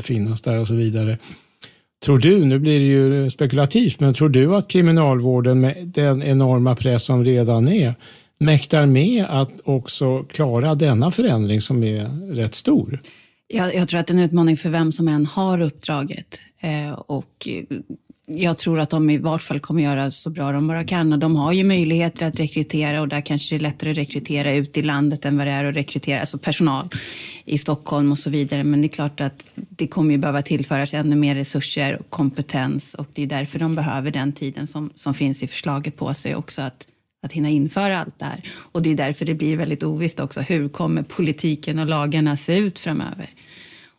finnas 0.00 0.40
där 0.40 0.58
och 0.58 0.66
så 0.66 0.74
vidare. 0.74 1.18
Tror 2.04 2.18
du, 2.18 2.44
nu 2.44 2.58
blir 2.58 2.80
det 2.80 2.86
ju 2.86 3.30
spekulativt, 3.30 4.00
men 4.00 4.14
tror 4.14 4.28
du 4.28 4.56
att 4.56 4.68
kriminalvården 4.68 5.60
med 5.60 5.76
den 5.94 6.22
enorma 6.22 6.76
press 6.76 7.04
som 7.04 7.24
redan 7.24 7.68
är 7.68 7.94
mäktar 8.38 8.86
med 8.86 9.26
att 9.28 9.50
också 9.64 10.22
klara 10.22 10.74
denna 10.74 11.10
förändring 11.10 11.60
som 11.60 11.84
är 11.84 12.34
rätt 12.34 12.54
stor? 12.54 13.00
Jag, 13.48 13.74
jag 13.74 13.88
tror 13.88 14.00
att 14.00 14.06
det 14.06 14.12
är 14.12 14.18
en 14.18 14.24
utmaning 14.24 14.56
för 14.56 14.70
vem 14.70 14.92
som 14.92 15.08
än 15.08 15.26
har 15.26 15.60
uppdraget. 15.60 16.40
Eh, 16.60 16.92
och 16.92 17.48
eh, 17.48 17.78
jag 18.26 18.58
tror 18.58 18.80
att 18.80 18.90
de 18.90 19.10
i 19.10 19.18
vart 19.18 19.42
fall 19.42 19.60
kommer 19.60 19.82
göra 19.82 20.10
så 20.10 20.30
bra 20.30 20.52
de 20.52 20.66
bara 20.66 20.84
kan. 20.84 21.12
Och 21.12 21.18
de 21.18 21.36
har 21.36 21.52
ju 21.52 21.64
möjligheter 21.64 22.26
att 22.26 22.40
rekrytera 22.40 23.00
och 23.00 23.08
där 23.08 23.20
kanske 23.20 23.54
det 23.54 23.58
är 23.58 23.60
lättare 23.60 23.90
att 23.90 23.96
rekrytera 23.96 24.54
ut 24.54 24.76
i 24.76 24.82
landet 24.82 25.24
än 25.24 25.38
vad 25.38 25.46
det 25.46 25.50
är 25.50 25.64
att 25.64 25.76
rekrytera 25.76 26.20
alltså 26.20 26.38
personal 26.38 26.88
i 27.44 27.58
Stockholm 27.58 28.12
och 28.12 28.18
så 28.18 28.30
vidare. 28.30 28.64
Men 28.64 28.80
det 28.80 28.86
är 28.86 28.88
klart 28.88 29.20
att 29.20 29.48
det 29.54 29.86
kommer 29.86 30.12
ju 30.12 30.18
behöva 30.18 30.42
tillföras 30.42 30.94
ännu 30.94 31.16
mer 31.16 31.34
resurser 31.34 31.98
och 32.00 32.10
kompetens 32.10 32.94
och 32.94 33.06
det 33.12 33.22
är 33.22 33.26
därför 33.26 33.58
de 33.58 33.74
behöver 33.74 34.10
den 34.10 34.32
tiden 34.32 34.66
som, 34.66 34.90
som 34.96 35.14
finns 35.14 35.42
i 35.42 35.46
förslaget 35.46 35.96
på 35.96 36.14
sig 36.14 36.34
också 36.34 36.62
att 36.62 36.86
att 37.24 37.32
hinna 37.32 37.50
införa 37.50 37.98
allt 38.00 38.18
det 38.18 38.24
här. 38.24 38.40
Och 38.72 38.82
det 38.82 38.90
är 38.90 38.94
därför 38.94 39.24
det 39.24 39.34
blir 39.34 39.56
väldigt 39.56 39.82
ovisst 39.82 40.20
också. 40.20 40.40
Hur 40.40 40.68
kommer 40.68 41.02
politiken 41.02 41.78
och 41.78 41.86
lagarna 41.86 42.36
se 42.36 42.58
ut 42.58 42.78
framöver? 42.78 43.30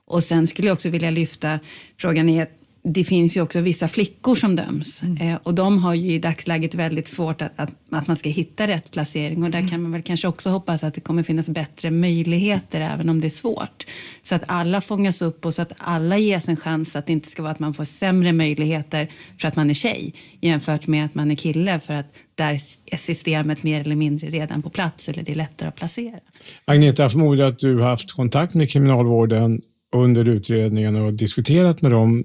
Och 0.06 0.24
sen 0.24 0.48
skulle 0.48 0.68
jag 0.68 0.74
också 0.74 0.90
vilja 0.90 1.10
lyfta 1.12 1.60
frågan 1.98 2.30
i 2.30 2.42
att 2.42 2.65
det 2.88 3.04
finns 3.04 3.38
ju 3.38 3.42
också 3.42 3.62
vissa 3.62 3.88
flickor 3.88 4.36
som 4.36 4.56
döms 4.56 5.04
mm. 5.04 5.18
eh, 5.18 5.40
och 5.44 5.54
de 5.54 5.84
har 5.84 5.94
ju 5.94 6.12
i 6.12 6.20
dagsläget 6.20 6.76
väldigt 6.76 7.08
svårt 7.08 7.42
att, 7.42 7.52
att, 7.56 7.70
att, 7.90 8.08
man 8.08 8.18
ska 8.18 8.30
hitta 8.30 8.68
rätt 8.68 8.92
placering 8.92 9.44
och 9.44 9.50
där 9.50 9.60
mm. 9.60 9.70
kan 9.70 9.82
man 9.82 9.92
väl 9.92 10.02
kanske 10.02 10.28
också 10.28 10.50
hoppas 10.50 10.84
att 10.84 10.94
det 10.94 11.02
kommer 11.02 11.24
finnas 11.24 11.50
bättre 11.50 11.92
möjligheter 11.92 12.82
även 12.82 13.10
om 13.10 13.22
det 13.22 13.28
är 13.28 13.30
svårt. 13.30 13.86
Så 14.24 14.36
att 14.36 14.44
alla 14.48 14.82
fångas 14.82 15.22
upp 15.22 15.46
och 15.46 15.56
så 15.56 15.62
att 15.62 15.72
alla 15.78 16.18
ges 16.18 16.50
en 16.50 16.58
chans 16.58 16.96
att 16.96 17.06
det 17.06 17.14
inte 17.14 17.30
ska 17.30 17.42
vara 17.42 17.52
att 17.52 17.60
man 17.60 17.74
får 17.74 17.86
sämre 17.86 18.34
möjligheter 18.34 19.12
för 19.40 19.48
att 19.48 19.56
man 19.56 19.70
är 19.70 19.74
tjej 19.74 20.14
jämfört 20.42 20.88
med 20.88 21.06
att 21.06 21.16
man 21.16 21.32
är 21.32 21.36
kille 21.36 21.80
för 21.80 21.94
att 21.94 22.14
där 22.36 22.60
är 22.86 22.98
systemet 22.98 23.64
mer 23.64 23.82
eller 23.82 23.96
mindre 23.96 24.28
redan 24.28 24.62
på 24.62 24.70
plats 24.70 25.10
eller 25.10 25.24
det 25.24 25.32
är 25.32 25.36
lättare 25.36 25.70
att 25.70 25.76
placera. 25.76 26.20
Agneta, 26.66 27.02
jag 27.02 27.12
förmodar 27.12 27.46
att 27.46 27.60
du 27.60 27.78
har 27.80 27.90
haft 27.90 28.12
kontakt 28.12 28.54
med 28.54 28.70
kriminalvården 28.70 29.62
under 29.96 30.28
utredningen 30.28 30.96
och 30.96 31.14
diskuterat 31.14 31.82
med 31.82 31.92
dem 31.92 32.24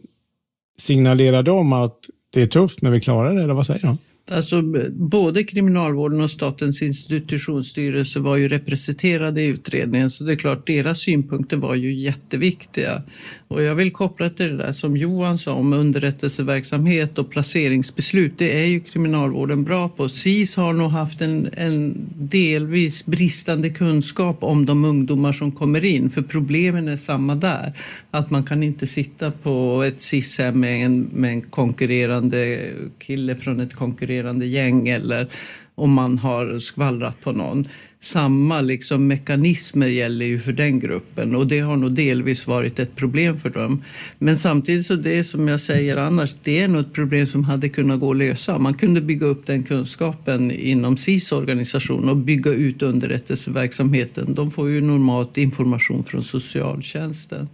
signalerar 0.80 1.42
de 1.42 1.72
att 1.72 1.96
det 2.30 2.42
är 2.42 2.46
tufft 2.46 2.82
men 2.82 2.92
vi 2.92 3.00
klarar 3.00 3.34
det, 3.34 3.42
eller 3.42 3.54
vad 3.54 3.66
säger 3.66 3.82
de? 3.82 3.98
Alltså, 4.32 4.62
både 4.90 5.44
Kriminalvården 5.44 6.20
och 6.20 6.30
Statens 6.30 6.82
institutionsstyrelse 6.82 8.20
var 8.20 8.36
ju 8.36 8.48
representerade 8.48 9.42
i 9.42 9.46
utredningen 9.46 10.10
så 10.10 10.24
det 10.24 10.32
är 10.32 10.36
klart 10.36 10.66
deras 10.66 10.98
synpunkter 10.98 11.56
var 11.56 11.74
ju 11.74 11.94
jätteviktiga. 11.94 13.02
Och 13.48 13.62
jag 13.62 13.74
vill 13.74 13.92
koppla 13.92 14.30
till 14.30 14.48
det 14.48 14.56
där 14.56 14.72
som 14.72 14.96
Johan 14.96 15.38
sa 15.38 15.52
om 15.52 15.72
underrättelseverksamhet 15.72 17.18
och 17.18 17.30
placeringsbeslut. 17.30 18.32
Det 18.38 18.62
är 18.62 18.66
ju 18.66 18.80
Kriminalvården 18.80 19.64
bra 19.64 19.88
på. 19.88 20.08
SIS 20.08 20.56
har 20.56 20.72
nog 20.72 20.90
haft 20.90 21.20
en, 21.20 21.48
en 21.52 22.08
delvis 22.14 23.06
bristande 23.06 23.68
kunskap 23.70 24.36
om 24.40 24.66
de 24.66 24.84
ungdomar 24.84 25.32
som 25.32 25.52
kommer 25.52 25.84
in 25.84 26.10
för 26.10 26.22
problemen 26.22 26.88
är 26.88 26.96
samma 26.96 27.34
där. 27.34 27.72
Att 28.10 28.30
man 28.30 28.44
kan 28.44 28.62
inte 28.62 28.86
sitta 28.86 29.30
på 29.30 29.82
ett 29.82 30.00
SIS-hem 30.00 30.60
med 30.60 30.84
en, 30.84 31.00
med 31.12 31.30
en 31.30 31.40
konkurrerande 31.40 32.70
kille 32.98 33.36
från 33.36 33.60
ett 33.60 33.74
konkurrerande 33.74 34.19
konkurrerande 34.20 34.46
gäng 34.46 34.88
eller 34.88 35.26
om 35.74 35.92
man 35.92 36.18
har 36.18 36.58
skvallrat 36.58 37.20
på 37.20 37.32
någon. 37.32 37.68
Samma 38.00 38.60
liksom 38.60 39.06
mekanismer 39.06 39.88
gäller 39.88 40.26
ju 40.26 40.38
för 40.38 40.52
den 40.52 40.80
gruppen 40.80 41.34
och 41.34 41.46
det 41.46 41.60
har 41.60 41.76
nog 41.76 41.92
delvis 41.92 42.46
varit 42.46 42.78
ett 42.78 42.96
problem 42.96 43.38
för 43.38 43.50
dem. 43.50 43.82
Men 44.18 44.36
samtidigt 44.36 44.86
så 44.86 44.96
det 44.96 45.24
som 45.24 45.48
jag 45.48 45.60
säger 45.60 45.96
annars, 45.96 46.30
det 46.44 46.60
är 46.60 46.68
nog 46.68 46.80
ett 46.80 46.92
problem 46.92 47.26
som 47.26 47.44
hade 47.44 47.68
kunnat 47.68 48.00
gå 48.00 48.10
att 48.10 48.16
lösa. 48.16 48.58
Man 48.58 48.74
kunde 48.74 49.00
bygga 49.00 49.26
upp 49.26 49.46
den 49.46 49.62
kunskapen 49.62 50.50
inom 50.50 50.96
SIS 50.96 51.32
organisation 51.32 52.08
och 52.08 52.16
bygga 52.16 52.50
ut 52.50 52.82
underrättelseverksamheten. 52.82 54.34
De 54.34 54.50
får 54.50 54.68
ju 54.68 54.80
normalt 54.80 55.38
information 55.38 56.04
från 56.04 56.22
socialtjänsten. 56.22 57.48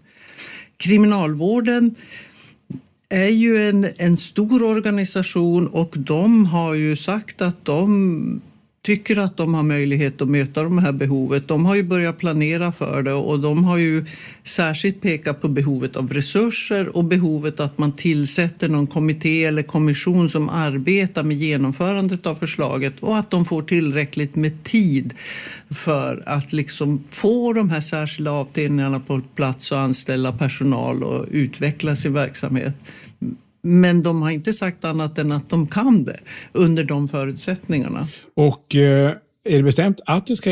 Kriminalvården 0.78 1.94
är 3.08 3.28
ju 3.28 3.68
en, 3.68 3.88
en 3.96 4.16
stor 4.16 4.62
organisation 4.62 5.66
och 5.66 5.94
de 5.96 6.46
har 6.46 6.74
ju 6.74 6.96
sagt 6.96 7.42
att 7.42 7.64
de 7.64 8.40
tycker 8.86 9.18
att 9.18 9.36
de 9.36 9.54
har 9.54 9.62
möjlighet 9.62 10.22
att 10.22 10.28
möta 10.28 10.62
de 10.62 10.78
här 10.78 10.92
behovet. 10.92 11.48
De 11.48 11.66
har 11.66 11.74
ju 11.74 11.82
börjat 11.82 12.18
planera 12.18 12.72
för 12.72 13.02
det 13.02 13.12
och 13.12 13.40
de 13.40 13.64
har 13.64 13.76
ju 13.76 14.04
särskilt 14.44 15.02
pekat 15.02 15.40
på 15.40 15.48
behovet 15.48 15.96
av 15.96 16.12
resurser 16.12 16.96
och 16.96 17.04
behovet 17.04 17.60
att 17.60 17.78
man 17.78 17.92
tillsätter 17.92 18.68
någon 18.68 18.86
kommitté 18.86 19.44
eller 19.44 19.62
kommission 19.62 20.30
som 20.30 20.48
arbetar 20.48 21.24
med 21.24 21.36
genomförandet 21.36 22.26
av 22.26 22.34
förslaget 22.34 22.94
och 23.00 23.18
att 23.18 23.30
de 23.30 23.44
får 23.44 23.62
tillräckligt 23.62 24.36
med 24.36 24.64
tid 24.64 25.14
för 25.70 26.22
att 26.26 26.52
liksom 26.52 27.04
få 27.10 27.52
de 27.52 27.70
här 27.70 27.80
särskilda 27.80 28.30
avdelningarna 28.30 29.00
på 29.00 29.20
plats 29.34 29.72
och 29.72 29.80
anställa 29.80 30.32
personal 30.32 31.04
och 31.04 31.26
utveckla 31.30 31.96
sin 31.96 32.12
verksamhet. 32.12 32.74
Men 33.66 34.02
de 34.02 34.22
har 34.22 34.30
inte 34.30 34.52
sagt 34.52 34.84
annat 34.84 35.18
än 35.18 35.32
att 35.32 35.50
de 35.50 35.66
kan 35.66 36.04
det 36.04 36.18
under 36.52 36.84
de 36.84 37.08
förutsättningarna. 37.08 38.08
Och 38.34 38.76
eh, 38.76 39.12
är 39.44 39.56
det 39.56 39.62
bestämt 39.62 40.00
att 40.06 40.26
det 40.26 40.36
ska 40.36 40.50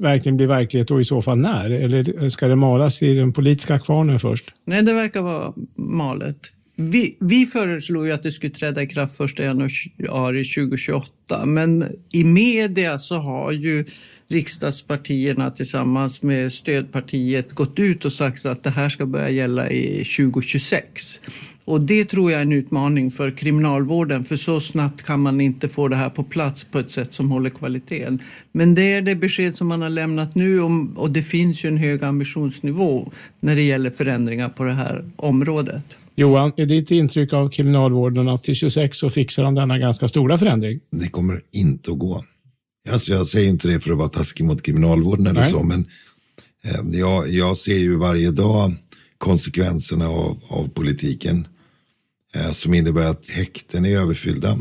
verkligen 0.00 0.36
bli 0.36 0.46
verklighet 0.46 0.90
och 0.90 1.00
i 1.00 1.04
så 1.04 1.22
fall 1.22 1.38
när? 1.38 1.70
Eller 1.70 2.28
ska 2.28 2.48
det 2.48 2.56
malas 2.56 3.02
i 3.02 3.14
den 3.14 3.32
politiska 3.32 3.78
kvarnen 3.78 4.20
först? 4.20 4.44
Nej, 4.64 4.82
det 4.82 4.92
verkar 4.92 5.22
vara 5.22 5.52
malet. 5.76 6.38
Vi, 6.76 7.16
vi 7.20 7.46
föreslog 7.46 8.06
ju 8.06 8.12
att 8.12 8.22
det 8.22 8.32
skulle 8.32 8.52
träda 8.52 8.82
i 8.82 8.86
kraft 8.86 9.20
1 9.20 9.38
januari 9.38 10.44
2028, 10.44 11.46
men 11.46 11.84
i 12.12 12.24
media 12.24 12.98
så 12.98 13.14
har 13.14 13.52
ju 13.52 13.84
riksdagspartierna 14.30 15.50
tillsammans 15.50 16.22
med 16.22 16.52
stödpartiet 16.52 17.52
gått 17.54 17.78
ut 17.78 18.04
och 18.04 18.12
sagt 18.12 18.46
att 18.46 18.62
det 18.62 18.70
här 18.70 18.88
ska 18.88 19.06
börja 19.06 19.30
gälla 19.30 19.70
i 19.70 20.04
2026. 20.04 21.20
Och 21.64 21.80
det 21.80 22.04
tror 22.04 22.30
jag 22.30 22.38
är 22.38 22.42
en 22.42 22.52
utmaning 22.52 23.10
för 23.10 23.30
kriminalvården 23.30 24.24
för 24.24 24.36
så 24.36 24.60
snabbt 24.60 25.02
kan 25.02 25.20
man 25.20 25.40
inte 25.40 25.68
få 25.68 25.88
det 25.88 25.96
här 25.96 26.10
på 26.10 26.24
plats 26.24 26.64
på 26.64 26.78
ett 26.78 26.90
sätt 26.90 27.12
som 27.12 27.30
håller 27.30 27.50
kvaliteten. 27.50 28.18
Men 28.52 28.74
det 28.74 28.92
är 28.92 29.02
det 29.02 29.14
besked 29.14 29.54
som 29.54 29.68
man 29.68 29.82
har 29.82 29.90
lämnat 29.90 30.34
nu 30.34 30.60
och 30.96 31.10
det 31.10 31.22
finns 31.22 31.64
ju 31.64 31.68
en 31.68 31.76
hög 31.76 32.04
ambitionsnivå 32.04 33.12
när 33.40 33.56
det 33.56 33.62
gäller 33.62 33.90
förändringar 33.90 34.48
på 34.48 34.64
det 34.64 34.72
här 34.72 35.04
området. 35.16 35.98
Johan, 36.14 36.52
är 36.56 36.66
ditt 36.66 36.90
intryck 36.90 37.32
av 37.32 37.48
kriminalvården 37.48 38.28
att 38.28 38.44
till 38.44 38.54
26 38.54 38.98
så 38.98 39.08
fixar 39.08 39.42
de 39.42 39.54
denna 39.54 39.78
ganska 39.78 40.08
stora 40.08 40.38
förändring? 40.38 40.80
Det 40.90 41.08
kommer 41.08 41.40
inte 41.52 41.90
att 41.90 41.98
gå. 41.98 42.24
Alltså 42.92 43.12
jag 43.12 43.28
säger 43.28 43.48
inte 43.48 43.68
det 43.68 43.80
för 43.80 43.92
att 43.92 43.98
vara 43.98 44.08
taskig 44.08 44.44
mot 44.44 44.62
kriminalvården 44.62 45.26
eller 45.26 45.40
Nej. 45.40 45.50
så, 45.50 45.62
men 45.62 45.86
eh, 46.64 46.98
jag, 47.00 47.28
jag, 47.28 47.58
ser 47.58 47.78
ju 47.78 47.96
varje 47.96 48.30
dag 48.30 48.74
konsekvenserna 49.18 50.08
av, 50.08 50.40
av 50.48 50.68
politiken 50.68 51.48
eh, 52.34 52.52
som 52.52 52.74
innebär 52.74 53.04
att 53.04 53.30
häkten 53.30 53.86
är 53.86 53.98
överfyllda. 53.98 54.58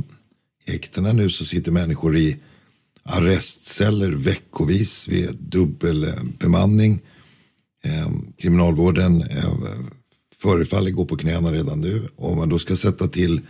I 0.66 0.72
häktena 0.72 1.14
nu 1.14 1.30
så 1.30 1.46
sitter 1.46 1.72
människor 1.72 2.18
i 2.18 2.38
arrestceller 3.04 4.12
veckovis 4.12 5.08
vid 5.08 5.36
dubbelbemanning. 5.36 7.02
Eh, 7.84 8.10
kriminalvården 8.38 9.22
eh, 9.22 9.54
förefaller 10.42 10.92
gå 10.92 11.06
på 11.06 11.18
knäna 11.18 11.52
redan 11.52 11.82
nu. 11.82 12.08
Om 12.16 12.38
man 12.38 12.50
då 12.50 12.60
ska 12.60 12.76
sätta 12.76 13.08
till 13.08 13.42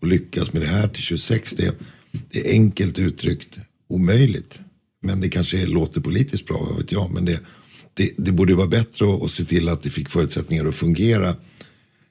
och 0.00 0.06
lyckas 0.06 0.52
med 0.52 0.62
det 0.62 0.68
här 0.68 0.88
till 0.88 1.02
26, 1.02 1.54
det, 1.56 1.74
det 2.30 2.48
är 2.48 2.52
enkelt 2.52 2.98
uttryckt 2.98 3.58
omöjligt. 3.88 4.58
Men 5.02 5.20
det 5.20 5.28
kanske 5.28 5.66
låter 5.66 6.00
politiskt 6.00 6.46
bra, 6.46 6.66
vad 6.68 6.76
vet 6.76 6.92
jag. 6.92 7.10
Men 7.10 7.24
det, 7.24 7.40
det, 7.94 8.12
det 8.16 8.32
borde 8.32 8.54
vara 8.54 8.66
bättre 8.66 9.14
att, 9.14 9.22
att 9.22 9.30
se 9.30 9.44
till 9.44 9.68
att 9.68 9.82
det 9.82 9.90
fick 9.90 10.08
förutsättningar 10.08 10.66
att 10.66 10.74
fungera. 10.74 11.34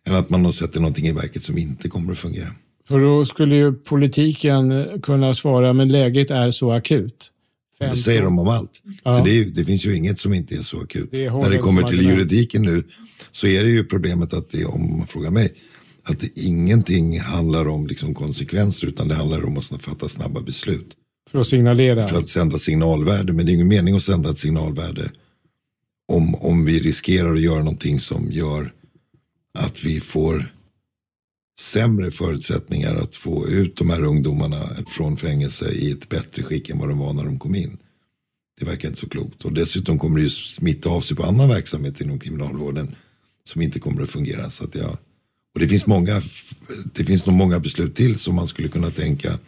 Än 0.08 0.16
att 0.16 0.30
man 0.30 0.46
har 0.46 0.52
sett 0.52 0.76
någonting 0.76 1.08
i 1.08 1.12
verket 1.12 1.44
som 1.44 1.58
inte 1.58 1.90
kommer 1.90 2.12
att 2.12 2.18
fungera. 2.18 2.52
För 2.88 3.00
då 3.00 3.26
skulle 3.26 3.56
ju 3.56 3.74
politiken 3.74 4.86
kunna 5.02 5.34
svara, 5.34 5.74
men 5.74 5.88
läget 5.88 6.32
är 6.32 6.52
så 6.52 6.72
akut. 6.72 7.32
15. 7.80 7.98
Det 7.98 8.04
säger 8.04 8.22
de 8.22 8.40
om 8.40 8.48
allt. 8.48 8.72
Ja. 9.04 9.22
Det, 9.26 9.40
är, 9.40 9.46
det, 9.46 9.66
finns 9.66 9.86
ju 9.86 9.96
inget 9.96 10.20
som 10.20 10.34
inte 10.34 10.56
är 10.56 10.62
så 10.62 10.82
akut. 10.82 11.12
Det 11.12 11.30
När 11.30 11.50
det 11.50 11.58
kommer 11.58 11.84
till 11.84 12.02
juridiken 12.02 12.62
nu 12.62 12.84
så 13.32 13.48
är 13.48 13.64
det 13.64 13.70
ju 13.70 13.84
problemet 13.84 14.34
att 14.34 14.50
det, 14.50 14.66
om 14.66 14.98
man 14.98 15.08
frågar 15.08 15.32
mig, 15.32 15.54
att 16.04 16.20
det, 16.20 16.38
ingenting 16.38 17.20
handlar 17.20 17.68
om 17.68 17.88
liksom 17.88 18.16
konsekvenser 18.16 18.88
utan 18.88 19.08
det 19.08 19.16
handlar 19.16 19.46
om 19.46 19.58
att 19.58 19.82
fatta 19.82 20.10
snabba 20.10 20.42
beslut. 20.42 20.96
För 21.30 21.40
att 21.40 21.48
signalera? 21.48 22.08
För 22.08 22.18
att 22.18 22.30
sända 22.30 22.60
signalvärde, 22.60 23.34
men 23.34 23.46
det 23.46 23.52
är 23.52 23.54
ingen 23.54 23.68
mening 23.68 23.96
att 23.96 24.04
sända 24.04 24.30
ett 24.30 24.40
signalvärde 24.40 25.12
om, 26.08 26.36
om 26.36 26.66
vi 26.66 26.80
riskerar 26.80 27.34
att 27.34 27.42
göra 27.42 27.60
någonting 27.60 28.00
som 28.00 28.32
gör 28.32 28.74
att 29.54 29.84
vi 29.84 30.00
får 30.00 30.56
sämre 31.60 32.12
förutsättningar 32.12 32.96
att 32.96 33.16
få 33.16 33.48
ut 33.48 33.76
de 33.76 33.90
här 33.90 34.04
ungdomarna 34.04 34.70
från 34.88 35.18
fängelse 35.18 35.72
i 35.72 35.92
ett 35.92 36.10
bättre 36.10 36.44
skick 36.44 36.70
än 36.70 36.80
vad 36.80 36.90
de 36.90 36.98
var 36.98 37.14
när 37.14 37.26
de 37.26 37.40
kom 37.40 37.56
in. 37.56 37.78
Det 38.60 38.66
verkar 38.66 38.88
inte 38.88 39.02
så 39.02 39.10
klokt. 39.10 39.46
Och 39.46 39.54
dessutom 39.54 40.00
kommer 40.00 40.18
det 40.18 40.24
ju 40.24 40.30
smitta 40.30 40.90
av 40.90 41.02
sig 41.02 41.18
på 41.18 41.24
annan 41.24 41.50
verksamhet 41.50 42.02
inom 42.02 42.20
kriminalvården 42.20 42.96
som 43.44 43.62
inte 43.62 43.80
kommer 43.80 44.04
att 44.04 44.10
fungera. 44.10 44.50
Så 44.50 44.64
att 44.64 44.76
jag, 44.76 44.98
och 45.54 45.60
det 45.60 45.68
finns, 45.68 45.88
många, 45.88 46.22
det 46.94 47.04
finns 47.04 47.26
nog 47.26 47.36
många 47.36 47.60
beslut 47.60 47.96
till 47.96 48.20
som 48.20 48.36
man 48.36 48.48
skulle 48.48 48.68
kunna 48.68 48.92
tänka 48.92 49.40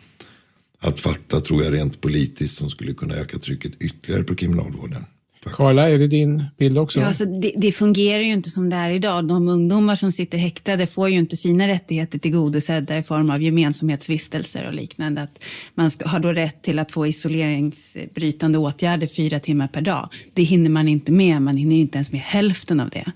att 0.79 0.99
fatta, 0.99 1.41
tror 1.41 1.63
jag, 1.63 1.73
rent 1.73 2.01
politiskt 2.01 2.57
som 2.57 2.69
skulle 2.69 2.93
kunna 2.93 3.15
öka 3.15 3.39
trycket 3.39 3.81
ytterligare 3.81 4.23
på 4.23 4.35
kriminalvården. 4.35 5.05
Karla, 5.45 5.89
är 5.89 5.97
det 5.97 6.07
din 6.07 6.43
bild 6.57 6.77
också? 6.77 6.99
Ja, 6.99 7.05
alltså 7.05 7.25
det, 7.25 7.53
det, 7.57 7.71
fungerar 7.71 8.23
ju 8.23 8.31
inte 8.31 8.49
som 8.49 8.69
det 8.69 8.75
är 8.75 8.89
idag. 8.89 9.27
De 9.27 9.47
ungdomar 9.47 9.95
som 9.95 10.11
sitter 10.11 10.37
häktade 10.37 10.87
får 10.87 11.09
ju 11.09 11.17
inte 11.17 11.37
sina 11.37 11.67
rättigheter 11.67 12.19
tillgodosedda 12.19 12.97
i 12.97 13.03
form 13.03 13.29
av 13.29 13.41
gemensamhetsvistelser 13.41 14.67
och 14.67 14.73
liknande. 14.73 15.21
Att 15.21 15.43
man 15.75 15.91
ska, 15.91 16.07
har 16.07 16.19
då 16.19 16.33
rätt 16.33 16.61
till 16.61 16.79
att 16.79 16.91
få 16.91 17.07
isoleringsbrytande 17.07 18.57
åtgärder 18.57 19.07
fyra 19.07 19.39
timmar 19.39 19.67
per 19.67 19.81
dag. 19.81 20.09
Det 20.33 20.43
hinner 20.43 20.69
man 20.69 20.87
inte 20.87 21.11
med, 21.11 21.41
man 21.41 21.57
hinner 21.57 21.75
inte 21.75 21.97
ens 21.97 22.11
med 22.11 22.21
hälften 22.21 22.79
av 22.79 22.89
det. 22.89 23.11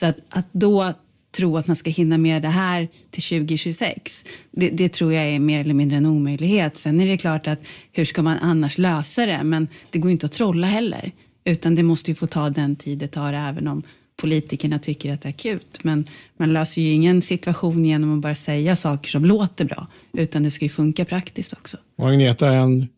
Så 0.00 0.06
att, 0.06 0.16
att 0.28 0.48
då 0.52 0.94
tro 1.38 1.56
att 1.56 1.66
man 1.66 1.76
ska 1.76 1.90
hinna 1.90 2.18
med 2.18 2.42
det 2.42 2.48
här 2.48 2.88
till 3.10 3.22
2026, 3.22 4.24
det, 4.50 4.70
det, 4.70 4.88
tror 4.88 5.12
jag 5.12 5.24
är 5.24 5.38
mer 5.38 5.60
eller 5.60 5.74
mindre 5.74 5.96
en 5.96 6.06
omöjlighet. 6.06 6.78
Sen 6.78 7.00
är 7.00 7.06
det 7.06 7.16
klart 7.16 7.46
att 7.46 7.60
hur 7.92 8.04
ska 8.04 8.22
man 8.22 8.38
annars 8.38 8.78
lösa 8.78 9.26
det? 9.26 9.42
Men 9.42 9.68
det 9.90 9.98
går 9.98 10.10
inte 10.10 10.26
att 10.26 10.32
trolla 10.32 10.66
heller. 10.66 11.12
Utan 11.44 11.74
det 11.74 11.82
måste 11.82 12.10
ju 12.10 12.14
få 12.14 12.26
ta 12.26 12.50
den 12.50 12.76
tid 12.76 12.98
det 12.98 13.08
tar 13.08 13.32
även 13.32 13.68
om 13.68 13.82
politikerna 14.16 14.78
tycker 14.78 15.12
att 15.12 15.22
det 15.22 15.28
är 15.28 15.30
akut. 15.30 15.84
Men 15.84 16.08
man 16.36 16.52
löser 16.52 16.82
ju 16.82 16.92
ingen 16.92 17.22
situation 17.22 17.84
genom 17.84 18.16
att 18.16 18.22
bara 18.22 18.34
säga 18.34 18.76
saker 18.76 19.10
som 19.10 19.24
låter 19.24 19.64
bra. 19.64 19.86
Utan 20.12 20.42
det 20.42 20.50
ska 20.50 20.64
ju 20.64 20.68
funka 20.68 21.04
praktiskt 21.04 21.52
också. 21.52 21.76
Och 21.96 22.08
Agneta 22.08 22.48
är 22.48 22.56
en 22.56 22.88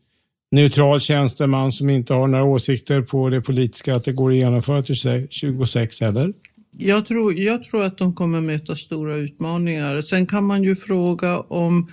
neutral 0.50 1.00
tjänsteman 1.00 1.72
som 1.72 1.90
inte 1.90 2.14
har 2.14 2.26
några 2.26 2.44
åsikter 2.44 3.02
på 3.02 3.28
det 3.28 3.40
politiska 3.40 3.94
att 3.94 4.04
det 4.04 4.12
går 4.12 4.30
att 4.30 4.36
genomföra 4.36 4.82
till 4.82 5.28
26 5.30 6.02
eller? 6.02 6.32
Jag 6.76 7.06
tror, 7.06 7.34
jag 7.34 7.64
tror 7.64 7.84
att 7.84 7.98
de 7.98 8.14
kommer 8.14 8.40
möta 8.40 8.76
stora 8.76 9.14
utmaningar. 9.14 10.00
Sen 10.00 10.26
kan 10.26 10.44
man 10.44 10.62
ju 10.62 10.76
fråga 10.76 11.40
om, 11.40 11.90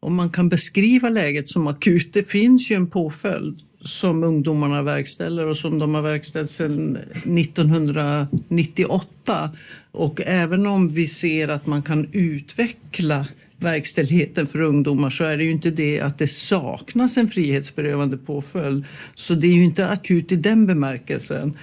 om 0.00 0.14
man 0.14 0.30
kan 0.30 0.48
beskriva 0.48 1.08
läget 1.08 1.48
som 1.48 1.66
akut. 1.66 2.12
Det 2.12 2.28
finns 2.28 2.70
ju 2.70 2.76
en 2.76 2.90
påföljd 2.90 3.58
som 3.80 4.24
ungdomarna 4.24 4.82
verkställer 4.82 5.46
och 5.46 5.56
som 5.56 5.78
de 5.78 5.94
har 5.94 6.02
verkställt 6.02 6.50
sedan 6.50 6.96
1998. 6.96 9.50
Och 9.92 10.20
även 10.26 10.66
om 10.66 10.88
vi 10.88 11.06
ser 11.06 11.48
att 11.48 11.66
man 11.66 11.82
kan 11.82 12.08
utveckla 12.12 13.26
verkställigheten 13.56 14.46
för 14.46 14.60
ungdomar 14.60 15.10
så 15.10 15.24
är 15.24 15.36
det 15.36 15.44
ju 15.44 15.50
inte 15.50 15.70
det 15.70 16.00
att 16.00 16.18
det 16.18 16.28
saknas 16.28 17.16
en 17.16 17.28
frihetsberövande 17.28 18.16
påföljd. 18.16 18.84
Så 19.14 19.34
det 19.34 19.46
är 19.46 19.52
ju 19.52 19.64
inte 19.64 19.88
akut 19.88 20.32
i 20.32 20.36
den 20.36 20.66
bemärkelsen. 20.66 21.56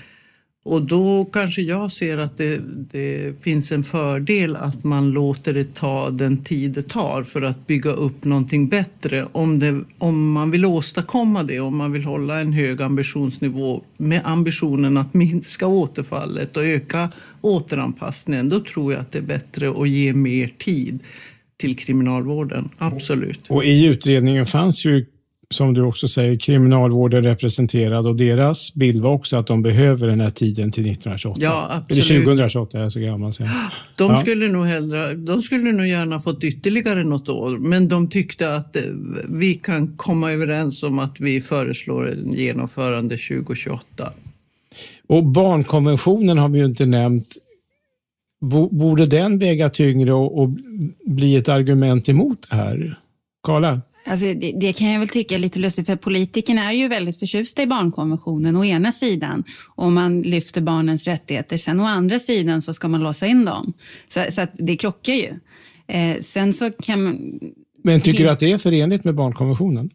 Och 0.63 0.81
då 0.81 1.25
kanske 1.25 1.61
jag 1.61 1.91
ser 1.91 2.17
att 2.17 2.37
det, 2.37 2.61
det, 2.91 3.43
finns 3.43 3.71
en 3.71 3.83
fördel 3.83 4.55
att 4.55 4.83
man 4.83 5.11
låter 5.11 5.53
det 5.53 5.75
ta 5.75 6.09
den 6.09 6.43
tid 6.43 6.71
det 6.71 6.81
tar 6.81 7.23
för 7.23 7.41
att 7.41 7.67
bygga 7.67 7.91
upp 7.91 8.23
någonting 8.23 8.67
bättre. 8.67 9.27
Om, 9.31 9.59
det, 9.59 9.83
om 9.97 10.31
man 10.31 10.51
vill 10.51 10.65
åstadkomma 10.65 11.43
det, 11.43 11.59
om 11.59 11.77
man 11.77 11.91
vill 11.91 12.03
hålla 12.03 12.39
en 12.39 12.53
hög 12.53 12.81
ambitionsnivå 12.81 13.83
med 13.97 14.21
ambitionen 14.23 14.97
att 14.97 15.13
minska 15.13 15.67
återfallet 15.67 16.57
och 16.57 16.63
öka 16.63 17.11
återanpassningen, 17.41 18.49
då 18.49 18.59
tror 18.59 18.93
jag 18.93 19.01
att 19.01 19.11
det 19.11 19.19
är 19.19 19.23
bättre 19.23 19.69
att 19.69 19.89
ge 19.89 20.13
mer 20.13 20.47
tid 20.57 20.99
till 21.57 21.77
kriminalvården. 21.77 22.69
Absolut. 22.77 23.41
Och 23.49 23.63
i 23.63 23.85
utredningen 23.85 24.45
fanns 24.45 24.85
ju 24.85 25.05
som 25.53 25.73
du 25.73 25.81
också 25.81 26.07
säger, 26.07 26.39
kriminalvården 26.39 27.23
representerad 27.23 28.07
och 28.07 28.15
deras 28.15 28.73
bild 28.73 29.01
var 29.01 29.11
också 29.11 29.37
att 29.37 29.47
de 29.47 29.61
behöver 29.61 30.07
den 30.07 30.19
här 30.19 30.29
tiden 30.29 30.71
till 30.71 30.83
1928. 30.83 31.39
Ja, 31.41 31.67
absolut. 31.71 32.11
Eller 32.11 32.25
2028, 32.25 32.77
jag 32.77 32.85
är 32.85 32.89
så 32.89 32.99
gammal. 32.99 33.33
Så. 33.33 33.43
De, 33.97 34.11
ja. 34.11 34.17
skulle 34.17 34.47
nog 34.47 34.65
hellre, 34.65 35.13
de 35.13 35.41
skulle 35.41 35.71
nog 35.71 35.87
gärna 35.87 36.19
fått 36.19 36.43
ytterligare 36.43 37.03
något 37.03 37.29
år, 37.29 37.57
men 37.57 37.87
de 37.87 38.09
tyckte 38.09 38.55
att 38.55 38.75
eh, 38.75 38.81
vi 39.29 39.55
kan 39.55 39.97
komma 39.97 40.31
överens 40.31 40.83
om 40.83 40.99
att 40.99 41.19
vi 41.19 41.41
föreslår 41.41 42.09
en 42.09 42.33
genomförande 42.33 43.17
2028. 43.17 44.13
Och 45.07 45.23
barnkonventionen 45.23 46.37
har 46.37 46.49
vi 46.49 46.59
ju 46.59 46.65
inte 46.65 46.85
nämnt. 46.85 47.27
Borde 48.71 49.05
den 49.05 49.39
väga 49.39 49.69
tyngre 49.69 50.13
och, 50.13 50.41
och 50.41 50.49
bli 51.05 51.35
ett 51.35 51.49
argument 51.49 52.09
emot 52.09 52.47
det 52.49 52.55
här? 52.55 52.99
Karla? 53.43 53.81
Alltså 54.05 54.25
det, 54.25 54.51
det, 54.51 54.73
kan 54.73 54.87
jag 54.87 54.99
väl 54.99 55.09
tycka 55.09 55.35
är 55.35 55.39
lite 55.39 55.59
lustigt, 55.59 55.85
för 55.85 55.95
politikerna 55.95 56.69
är 56.69 56.73
ju 56.73 56.87
väldigt 56.87 57.19
förtjusta 57.19 57.61
i 57.61 57.67
barnkonventionen 57.67 58.55
å 58.55 58.65
ena 58.65 58.91
sidan, 58.91 59.43
och 59.75 59.91
man 59.91 60.21
lyfter 60.21 60.61
barnens 60.61 61.07
rättigheter. 61.07 61.57
Sen 61.57 61.79
å 61.79 61.85
andra 61.85 62.19
sidan 62.19 62.61
så 62.61 62.73
ska 62.73 62.87
man 62.87 63.03
låsa 63.03 63.27
in 63.27 63.45
dem. 63.45 63.73
Så, 64.07 64.25
så 64.31 64.47
det 64.53 64.77
krockar 64.77 65.13
ju. 65.13 65.29
Eh, 65.87 66.21
sen 66.21 66.53
så 66.53 66.71
kan 66.71 67.03
man... 67.03 67.39
Men 67.83 68.01
tycker 68.01 68.23
du 68.23 68.29
att 68.29 68.39
det 68.39 68.51
är 68.51 68.57
förenligt 68.57 69.03
med 69.03 69.15
barnkonventionen? 69.15 69.89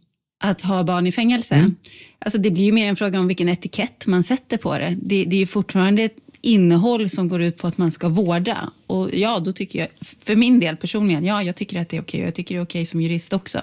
Att 0.45 0.63
ha 0.63 0.85
barn 0.85 1.07
i 1.07 1.13
fängelse? 1.13 1.55
Mm. 1.55 1.75
Alltså 2.19 2.39
det 2.39 2.51
blir 2.51 2.65
ju 2.65 2.73
mer 2.73 2.89
en 2.89 2.97
fråga 2.97 3.21
om 3.21 3.27
vilken 3.27 3.49
etikett 3.49 4.07
man 4.07 4.25
sätter 4.25 4.57
på 4.57 4.79
det. 4.79 4.97
Det, 5.03 5.25
det 5.25 5.37
är 5.37 5.41
ju 5.41 5.47
fortfarande 5.47 6.09
innehåll 6.47 7.11
som 7.11 7.29
går 7.29 7.43
ut 7.43 7.57
på 7.57 7.67
att 7.67 7.79
man 7.79 7.93
ska 7.93 8.09
vårda. 8.09 8.71
Och 8.87 9.15
ja, 9.15 9.39
då 9.39 9.53
tycker 9.53 9.79
jag, 9.79 9.89
för 10.21 10.37
min 10.37 10.61
del 10.61 10.77
personligen, 10.77 11.25
ja, 11.25 11.43
jag 11.43 11.57
tycker 11.57 11.81
att 11.81 11.89
det 11.89 11.97
är 11.97 12.01
okej. 12.01 12.21
Jag 12.21 12.35
tycker 12.35 12.55
det 12.55 12.59
är 12.59 12.65
okej 12.65 12.87
som 12.87 13.01
jurist 13.01 13.33
också. 13.33 13.63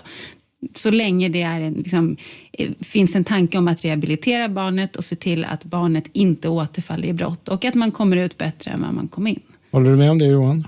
Så 0.75 0.91
länge 0.91 1.29
det 1.29 1.41
är 1.41 1.61
en, 1.61 1.73
liksom, 1.73 2.17
eh, 2.51 2.71
finns 2.79 3.15
en 3.15 3.23
tanke 3.23 3.57
om 3.57 3.67
att 3.67 3.85
rehabilitera 3.85 4.49
barnet 4.49 4.95
och 4.95 5.05
se 5.05 5.15
till 5.15 5.45
att 5.45 5.63
barnet 5.63 6.03
inte 6.13 6.49
återfaller 6.49 7.07
i 7.07 7.13
brott 7.13 7.49
och 7.49 7.65
att 7.65 7.73
man 7.73 7.91
kommer 7.91 8.17
ut 8.17 8.37
bättre 8.37 8.71
än 8.71 8.81
vad 8.81 8.93
man 8.93 9.07
kom 9.07 9.27
in. 9.27 9.39
Håller 9.71 9.89
du 9.89 9.97
med 9.97 10.11
om 10.11 10.19
det 10.19 10.25
Johan? 10.25 10.67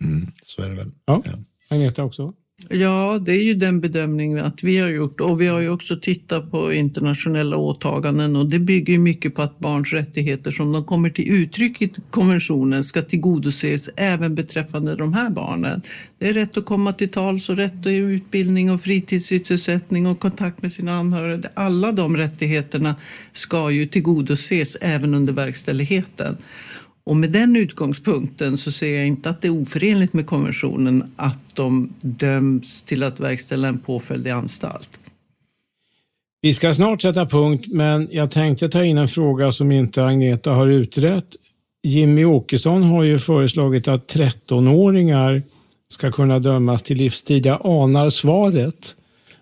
Mm, 0.00 0.32
så 0.42 0.62
är 0.62 0.68
det 0.68 0.74
väl. 0.74 0.90
Ja. 1.06 1.22
ja. 1.24 1.32
Agneta 1.70 2.04
också? 2.04 2.32
Ja, 2.68 3.18
det 3.26 3.32
är 3.32 3.42
ju 3.42 3.54
den 3.54 3.80
bedömning 3.80 4.38
att 4.38 4.62
vi 4.62 4.78
har 4.78 4.88
gjort 4.88 5.20
och 5.20 5.40
vi 5.40 5.46
har 5.46 5.60
ju 5.60 5.70
också 5.70 5.96
tittat 5.96 6.50
på 6.50 6.72
internationella 6.72 7.56
åtaganden 7.56 8.36
och 8.36 8.46
det 8.46 8.58
bygger 8.58 8.98
mycket 8.98 9.34
på 9.34 9.42
att 9.42 9.58
barns 9.58 9.92
rättigheter 9.92 10.50
som 10.50 10.72
de 10.72 10.84
kommer 10.84 11.10
till 11.10 11.32
uttryck 11.32 11.82
i 11.82 11.92
konventionen 12.10 12.84
ska 12.84 13.02
tillgodoses 13.02 13.90
även 13.96 14.34
beträffande 14.34 14.96
de 14.96 15.14
här 15.14 15.30
barnen. 15.30 15.82
Det 16.18 16.28
är 16.28 16.32
rätt 16.32 16.56
att 16.56 16.64
komma 16.64 16.92
till 16.92 17.08
tals 17.08 17.48
och 17.48 17.56
rätt 17.56 17.82
till 17.82 17.92
utbildning 17.92 18.70
och 18.70 18.80
fritidssysselsättning 18.80 20.06
och 20.06 20.20
kontakt 20.20 20.62
med 20.62 20.72
sina 20.72 20.98
anhöriga. 20.98 21.48
Alla 21.54 21.92
de 21.92 22.16
rättigheterna 22.16 22.96
ska 23.32 23.70
ju 23.70 23.86
tillgodoses 23.86 24.76
även 24.80 25.14
under 25.14 25.32
verkställigheten. 25.32 26.36
Och 27.10 27.16
med 27.16 27.30
den 27.30 27.56
utgångspunkten 27.56 28.58
så 28.58 28.72
ser 28.72 28.96
jag 28.96 29.06
inte 29.06 29.30
att 29.30 29.42
det 29.42 29.48
är 29.48 29.62
oförenligt 29.62 30.12
med 30.12 30.26
konventionen 30.26 31.12
att 31.16 31.54
de 31.56 31.92
döms 32.00 32.82
till 32.82 33.02
att 33.02 33.20
verkställa 33.20 33.68
en 33.68 33.78
påföljd 33.78 34.26
i 34.26 34.30
anstalt. 34.30 35.00
Vi 36.40 36.54
ska 36.54 36.74
snart 36.74 37.02
sätta 37.02 37.26
punkt, 37.26 37.66
men 37.68 38.08
jag 38.10 38.30
tänkte 38.30 38.68
ta 38.68 38.84
in 38.84 38.98
en 38.98 39.08
fråga 39.08 39.52
som 39.52 39.72
inte 39.72 40.04
Agneta 40.04 40.50
har 40.50 40.66
utrett. 40.66 41.36
Jimmy 41.82 42.24
Åkesson 42.24 42.82
har 42.82 43.02
ju 43.02 43.18
föreslagit 43.18 43.88
att 43.88 44.14
13-åringar 44.14 45.42
ska 45.88 46.12
kunna 46.12 46.38
dömas 46.38 46.82
till 46.82 46.96
livstid. 46.96 47.46
Jag 47.46 47.60
anar 47.64 48.10
svaret, 48.10 48.96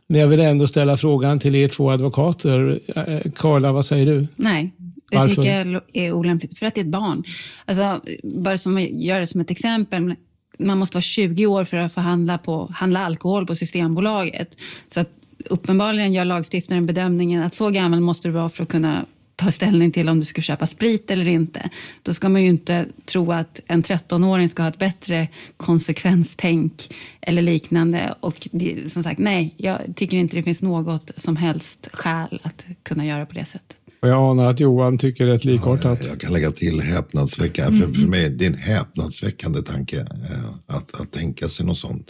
men 0.07 0.21
jag 0.21 0.29
vill 0.29 0.41
ändå 0.41 0.67
ställa 0.67 0.97
frågan 0.97 1.39
till 1.39 1.55
er 1.55 1.69
två 1.69 1.91
advokater. 1.91 2.81
Eh, 2.97 3.33
Karla, 3.37 3.73
vad 3.73 3.85
säger 3.85 4.07
du? 4.07 4.27
Nej, 4.37 4.73
det 5.11 5.17
Varför? 5.17 5.35
tycker 5.35 5.67
jag 5.67 5.83
är 5.93 6.13
olämpligt, 6.13 6.59
för 6.59 6.67
att 6.67 6.75
det 6.75 6.81
är 6.81 6.85
ett 6.85 6.91
barn. 6.91 7.25
Alltså, 7.65 8.01
bara 8.23 8.59
som, 8.59 8.79
gör 8.81 9.21
det 9.21 9.27
som 9.27 9.41
ett 9.41 9.51
exempel. 9.51 10.15
Man 10.59 10.79
måste 10.79 10.97
vara 10.97 11.03
20 11.03 11.47
år 11.47 11.65
för 11.65 11.77
att 11.77 11.93
få 11.93 12.01
handla, 12.01 12.39
på, 12.39 12.73
handla 12.75 13.05
alkohol 13.05 13.47
på 13.47 13.57
Systembolaget. 13.57 14.57
Så 14.95 15.01
att 15.01 15.11
uppenbarligen 15.45 16.13
gör 16.13 16.25
lagstiftaren 16.25 16.87
bedömningen 16.87 17.43
att 17.43 17.55
så 17.55 17.71
gammal 17.71 18.01
måste 18.01 18.29
du 18.29 18.33
vara 18.33 18.49
för 18.49 18.63
att 18.63 18.69
kunna 18.69 19.05
ta 19.39 19.53
ställning 19.53 19.93
till 19.93 20.09
om 20.09 20.21
du 20.21 20.27
ska 20.27 20.43
köpa 20.43 20.67
sprit 20.67 21.11
eller 21.11 21.29
inte. 21.29 21.71
Då 22.03 22.15
ska 22.15 22.29
man 22.29 22.43
ju 22.43 22.49
inte 22.49 22.87
tro 23.05 23.33
att 23.33 23.61
en 23.67 23.83
13-åring 23.83 24.49
ska 24.49 24.63
ha 24.63 24.69
ett 24.69 24.79
bättre 24.79 25.29
konsekvenstänk 25.57 26.95
eller 27.21 27.43
liknande. 27.43 28.15
Och 28.21 28.49
det, 28.53 28.93
som 28.93 29.03
sagt, 29.03 29.19
nej, 29.19 29.55
jag 29.57 29.81
tycker 29.97 30.17
inte 30.17 30.37
det 30.37 30.43
finns 30.43 30.63
något 30.63 31.11
som 31.17 31.37
helst 31.37 31.89
skäl 31.93 32.41
att 32.43 32.67
kunna 32.83 33.07
göra 33.07 33.27
på 33.27 33.35
det 33.35 33.45
sättet. 33.45 33.78
Och 34.01 34.09
jag 34.09 34.31
anar 34.31 34.47
att 34.47 34.61
Johan 34.61 34.99
tycker 34.99 35.27
rätt 35.27 35.45
likartat. 35.45 36.07
Jag 36.07 36.21
kan 36.21 36.33
lägga 36.33 36.51
till 36.51 36.81
häpnadsväckande. 36.81 37.87
För, 37.87 37.93
för 37.93 38.09
mig 38.09 38.25
är 38.25 38.31
det 38.31 38.47
en 38.47 38.55
häpnadsväckande 38.55 39.63
tanke 39.63 40.01
eh, 40.01 40.77
att, 40.77 41.01
att 41.01 41.13
tänka 41.13 41.49
sig 41.49 41.67
något 41.67 41.79
sånt. 41.79 42.09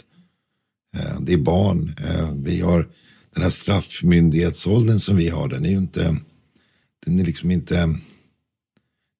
Eh, 0.97 1.21
det 1.21 1.33
är 1.33 1.37
barn. 1.37 1.95
Eh, 2.07 2.31
vi 2.35 2.61
har 2.61 2.87
den 3.33 3.43
här 3.43 3.49
straffmyndighetsåldern 3.49 4.99
som 4.99 5.15
vi 5.15 5.29
har. 5.29 5.47
Den 5.47 5.65
är 5.65 5.69
ju 5.69 5.77
inte, 5.77 6.15
den 7.05 7.19
är 7.19 7.25
liksom 7.25 7.51
inte, 7.51 7.75
den 7.75 8.01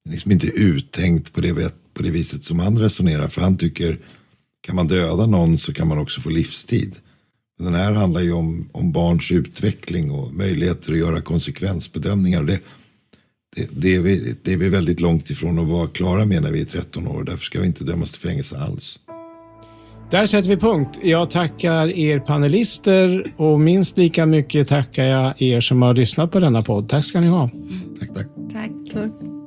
är 0.08 0.12
liksom 0.12 0.32
inte 0.32 0.47
uttänkt 0.47 1.34
på 1.34 1.41
det, 1.41 1.73
på 1.93 2.03
det 2.03 2.12
viset 2.12 2.43
som 2.43 2.60
han 2.60 2.79
resonerar. 2.79 3.27
För 3.27 3.41
han 3.41 3.58
tycker, 3.58 3.99
kan 4.62 4.75
man 4.75 4.88
döda 4.88 5.25
någon 5.25 5.58
så 5.58 5.73
kan 5.73 5.88
man 5.88 5.97
också 5.97 6.21
få 6.21 6.29
livstid. 6.29 6.95
Den 7.60 7.76
här 7.76 7.93
handlar 7.93 8.22
ju 8.22 8.34
om, 8.34 8.69
om 8.72 8.91
barns 8.91 9.32
utveckling 9.32 10.12
och 10.12 10.34
möjligheter 10.34 10.91
att 10.91 10.98
göra 10.98 11.22
konsekvensbedömningar. 11.22 12.43
Det, 12.43 12.60
det, 13.56 13.67
det, 13.72 13.95
är 13.95 14.00
vi, 14.00 14.36
det 14.43 14.54
är 14.54 14.58
vi 14.58 14.69
väldigt 14.69 15.00
långt 15.00 15.30
ifrån 15.30 15.60
att 15.60 15.67
vara 15.67 15.88
klara 15.88 16.26
med 16.26 16.41
när 16.41 16.52
vi 16.52 16.62
är 16.62 16.65
13 16.65 17.08
år. 17.08 17.24
Därför 17.24 17.45
ska 17.45 17.60
vi 17.60 17.67
inte 17.67 17.84
dömas 17.84 18.12
till 18.12 18.22
fängelse 18.22 18.58
alls. 18.58 19.00
Där 20.12 20.26
sätter 20.26 20.50
vi 20.50 20.58
punkt. 20.58 21.00
Jag 21.04 21.30
tackar 21.30 21.88
er 21.88 22.19
panelister 22.19 23.34
och 23.38 23.60
minst 23.60 23.98
lika 23.98 24.26
mycket 24.26 24.67
tackar 24.67 25.04
jag 25.04 25.41
er 25.41 25.62
som 25.62 25.82
har 25.82 25.93
lyssnat 25.93 26.32
på 26.32 26.39
denna 26.39 26.62
podd. 26.62 26.89
Tack 26.89 27.06
ska 27.06 27.19
ni 27.19 27.28
ha. 27.28 27.50
Tack, 28.00 28.10
tack. 28.15 28.28
Tack. 28.54 28.72
Tack. 28.93 29.38